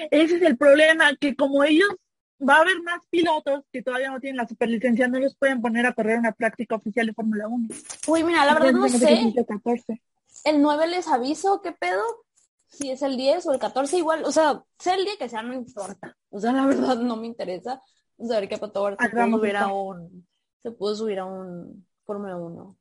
[0.09, 1.89] Ese es el problema, que como ellos
[2.41, 5.85] va a haber más pilotos que todavía no tienen la superlicencia, no los pueden poner
[5.85, 7.67] a correr una práctica oficial de Fórmula 1.
[8.07, 9.13] Güey, mira, la verdad no que sé.
[9.13, 10.01] es el 14.
[10.45, 12.03] El 9 les aviso, ¿qué pedo?
[12.67, 15.41] Si es el 10 o el 14, igual, o sea, sea el día que sea,
[15.41, 16.15] no importa.
[16.29, 17.81] O sea, la verdad no me interesa
[18.17, 20.27] saber que Pato Ward se pudo subir a un,
[20.63, 22.77] se pudo subir a un Fórmula 1.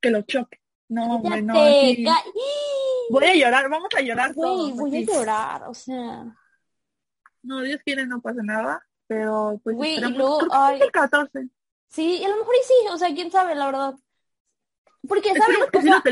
[0.00, 0.58] Que lo choque.
[0.88, 1.54] No, hombre, no.
[1.54, 2.04] Sí.
[3.10, 4.72] Voy a llorar, vamos a llorar Güey, todos.
[4.76, 6.24] voy a llorar, o sea,
[7.42, 10.80] No, Dios quiere, no pasa nada, pero pues Güey, y luego, ay.
[10.80, 11.48] el 14.
[11.88, 13.94] sí, y a lo mejor y sí, o sea, quién sabe, la verdad.
[15.08, 15.56] Porque, ¿sabes?
[15.72, 16.02] O sea.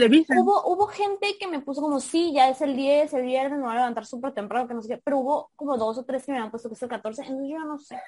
[0.41, 3.65] Hubo, hubo gente que me puso como, sí, ya es el 10, el viernes me
[3.65, 6.25] voy a levantar súper temprano, que no sé qué, pero hubo como dos o tres
[6.25, 7.99] que me han puesto que es el 14, entonces yo no sé.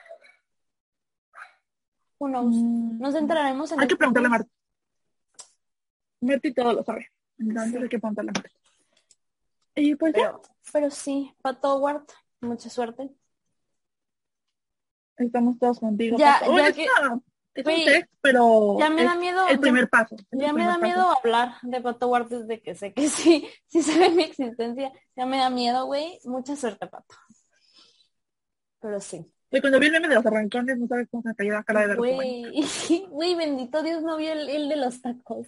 [2.18, 2.54] Who knows?
[2.56, 4.30] Mm, Nos enteraremos en Hay que preguntarle a.
[4.30, 4.50] Marta.
[6.20, 7.10] Marta todo lo sabe.
[7.38, 8.50] Entonces hay que preguntarle a Marta.
[9.74, 12.04] Y pues ya, Pero, pero sí, Pato Ward,
[12.40, 13.10] mucha suerte.
[15.18, 16.16] estamos todos contigo.
[16.18, 16.56] Ya- Pato.
[16.56, 16.86] ya Oye, que-
[17.56, 19.48] es una- es un Güey, test, pero Ya me es da miedo.
[19.48, 20.16] el primer paso.
[20.30, 23.82] el Ya me da miedo hablar de Pato Ward desde que sé que sí, sí
[23.82, 24.92] sabe mi existencia.
[25.16, 26.18] Ya me da miedo, güey.
[26.24, 27.14] Mucha suerte, Pato.
[28.80, 29.26] Pero sí.
[29.50, 31.80] Y cuando vi el meme de los arrancones, no sabes cómo se cayó la cara
[31.82, 32.16] de vergüenza.
[32.16, 32.52] Güey,
[33.10, 35.46] güey, bendito Dios, no vi el, el de los tacos.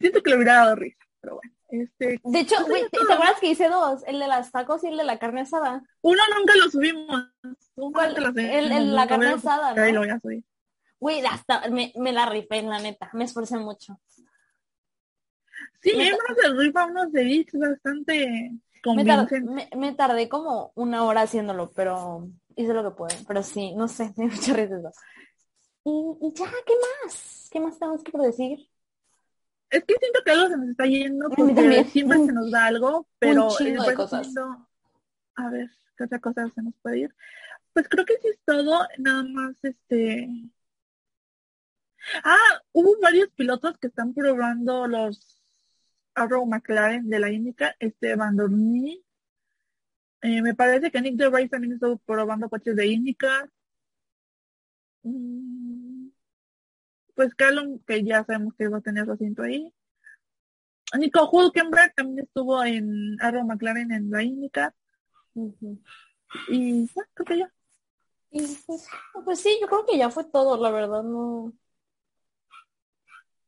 [0.00, 1.54] Siento que le hubiera dado risa, pero bueno.
[1.70, 4.02] Este, De hecho, güey, ahí ¿te, te acuerdas que hice dos?
[4.06, 5.82] El de los tacos y el de la carne asada.
[6.02, 7.24] uno nunca lo subimos.
[7.76, 8.36] Nunca lo subimos.
[8.52, 9.82] El- el- la Lo carne asada, ¿no?
[9.82, 10.44] Ahí lo voy a subir.
[11.00, 13.08] Güey, hasta me, me la rifé, la neta.
[13.14, 13.98] Me esforcé mucho.
[15.80, 18.52] Sí, Me- uno se rifa unos edits bastante
[18.84, 23.14] Me, tar- me, me tardé como una hora haciéndolo, pero hice lo que pude.
[23.26, 24.76] Pero sí, no sé, me dio mucha risa.
[25.84, 27.48] Y, y ya, ¿qué más?
[27.50, 28.68] ¿Qué más tenemos que decir?
[29.72, 32.66] Es que siento que algo se nos está yendo porque siempre Un- se nos da
[32.66, 34.26] algo, pero eh, de cosas.
[34.26, 34.68] siento-
[35.34, 37.14] A ver, ¿qué otra cosa se nos puede ir?
[37.72, 40.28] Pues creo que sí es todo, nada más este...
[42.22, 45.42] Ah, hubo varios pilotos que están probando los
[46.14, 49.02] Arrow McLaren de la IndyCar, este Van Dormy.
[50.20, 53.50] Eh, me parece que Nick DeVries también estuvo probando coches de IndyCar.
[55.04, 55.61] Mm,
[57.14, 59.72] Pues Callum, que ya sabemos que va a tener su asiento ahí.
[60.98, 64.74] Nico Hulkenberg también estuvo en Arrow McLaren en la IndyCar.
[66.48, 67.52] Y ya, creo que ya.
[68.30, 68.86] Y pues,
[69.24, 71.52] pues sí, yo creo que ya fue todo, la verdad, no.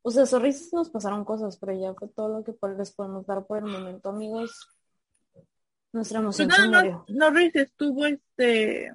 [0.03, 3.47] O sea, sonrisas nos pasaron cosas, pero ya fue todo lo que les podemos dar
[3.47, 4.69] por el momento, amigos.
[5.93, 6.99] Nuestra Pues emoción se nada murió.
[6.99, 8.95] más, Norris estuvo este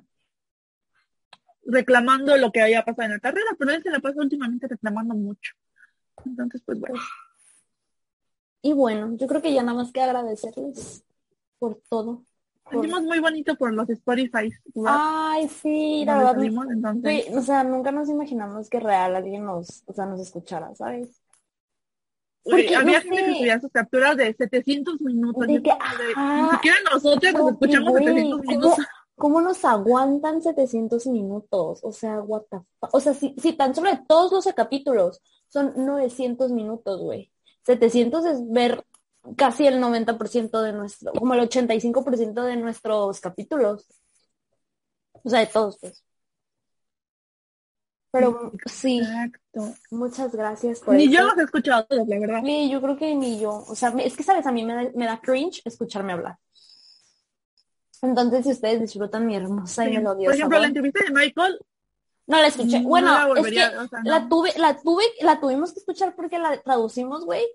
[1.71, 5.15] reclamando lo que había pasado en la carrera, pero él se la pasó últimamente reclamando
[5.15, 5.53] mucho.
[6.25, 6.95] Entonces, pues bueno.
[8.61, 11.03] Y bueno, yo creo que ya nada más que agradecerles
[11.57, 12.23] por todo.
[12.63, 14.51] Por- Hicimos muy bonito por los Spotify.
[14.85, 16.43] Ay, sí, la verdad.
[16.71, 21.21] entonces, o sea, nunca nos imaginamos que real alguien nos, o sea, nos escuchara, ¿sabes?
[22.43, 25.47] porque, había no gente que subía sus capturas de 700 minutos.
[25.47, 26.43] De que, ajá.
[26.43, 28.85] Ni siquiera nosotros nos escuchamos güey, 700 ¿cómo, minutos.
[29.19, 31.81] Cómo nos aguantan 700 minutos?
[31.83, 32.57] O sea, what the
[32.93, 37.31] O sea, si, si tan solo de todos los capítulos son 900 minutos, güey.
[37.65, 38.83] 700 es ver
[39.37, 43.85] casi el 90% de nuestro, como el 85% de nuestros capítulos.
[45.23, 46.03] O sea, de todos, pues.
[48.11, 49.75] Pero sí, Exacto.
[49.91, 51.13] muchas gracias por Ni eso.
[51.13, 52.41] yo los he escuchado, la verdad.
[52.43, 53.63] Sí, yo creo que ni yo.
[53.67, 54.47] O sea, es que, ¿sabes?
[54.47, 56.37] A mí me da, me da cringe escucharme hablar.
[58.01, 61.59] Entonces, si ustedes disfrutan mi hermosa y melodiosa Por ejemplo, la entrevista de Michael,
[62.27, 62.79] No la escuché.
[62.81, 64.09] no bueno, la es que o sea, no.
[64.11, 67.45] la tuve, la tuve, la tuvimos que escuchar porque la traducimos, güey,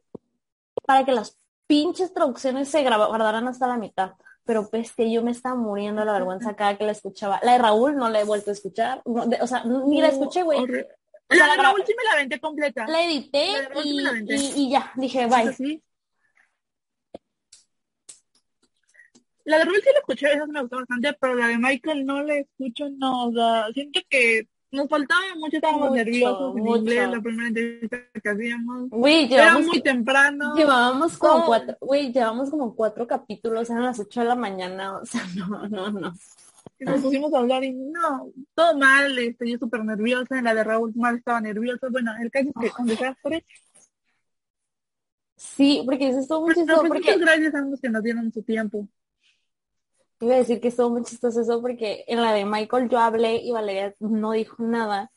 [0.85, 4.13] para que las pinches traducciones se guardaran hasta la mitad.
[4.47, 7.41] Pero pues que yo me estaba muriendo de la vergüenza cada que la escuchaba.
[7.43, 9.01] La de Raúl no la he vuelto a escuchar.
[9.07, 10.59] No, de- o sea, ni la escuché, güey.
[10.59, 10.87] Horri-
[11.31, 12.87] O sea, la de Raúl sí me la completa.
[12.87, 15.53] La edité La y, ya, dije, bye.
[15.55, 15.83] sí.
[19.45, 22.23] La de Raúl sí la escuché, esa me gustó bastante, pero la de Michael no
[22.23, 26.81] la escucho, no, o sea, siento que nos faltaba mucho, estábamos Mucho, nerviosos en mucho.
[26.81, 28.89] inglés, la primera entrevista que hacíamos.
[28.91, 30.55] Güey, Era muy temprano.
[30.57, 31.47] llevábamos como No.
[31.47, 35.69] cuatro, güey, llevamos como cuatro capítulos, eran las ocho de la mañana, o sea, no,
[35.69, 36.13] no, no.
[36.79, 40.55] Y nos pusimos a hablar y no, todo mal, este, yo súper nerviosa, en la
[40.55, 43.45] de Raúl mal estaba nerviosa, bueno, el caso es que un desastre,
[45.37, 48.33] Sí, porque eso estuvo muy chistoso, pues porque muchas gracias a ambos que nos dieron
[48.33, 48.89] su tiempo.
[50.25, 53.37] Iba a decir que estuvo muy chistoso eso, porque en la de Michael yo hablé
[53.37, 55.11] y Valeria no dijo nada,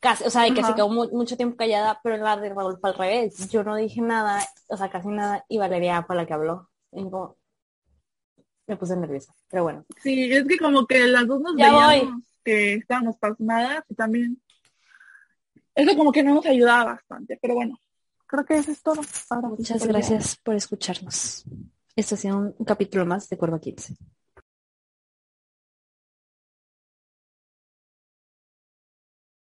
[0.00, 2.54] casi, o sea, de que se quedó mu- mucho tiempo callada, pero en la de
[2.54, 6.26] fue al revés, yo no dije nada, o sea, casi nada, y Valeria fue la
[6.26, 6.70] que habló.
[6.92, 7.36] Y como,
[8.66, 9.84] me puse nerviosa, pero bueno.
[10.02, 14.40] Sí, es que como que las dos nos Ya veíamos que estábamos pasmadas y también
[15.74, 17.78] eso como que no nos ayudaba bastante, pero bueno,
[18.26, 19.00] creo que eso es todo.
[19.30, 21.44] Ahora Muchas gracias por escucharnos.
[21.96, 23.94] Esto ha sido un, un capítulo más de Cuerva 15.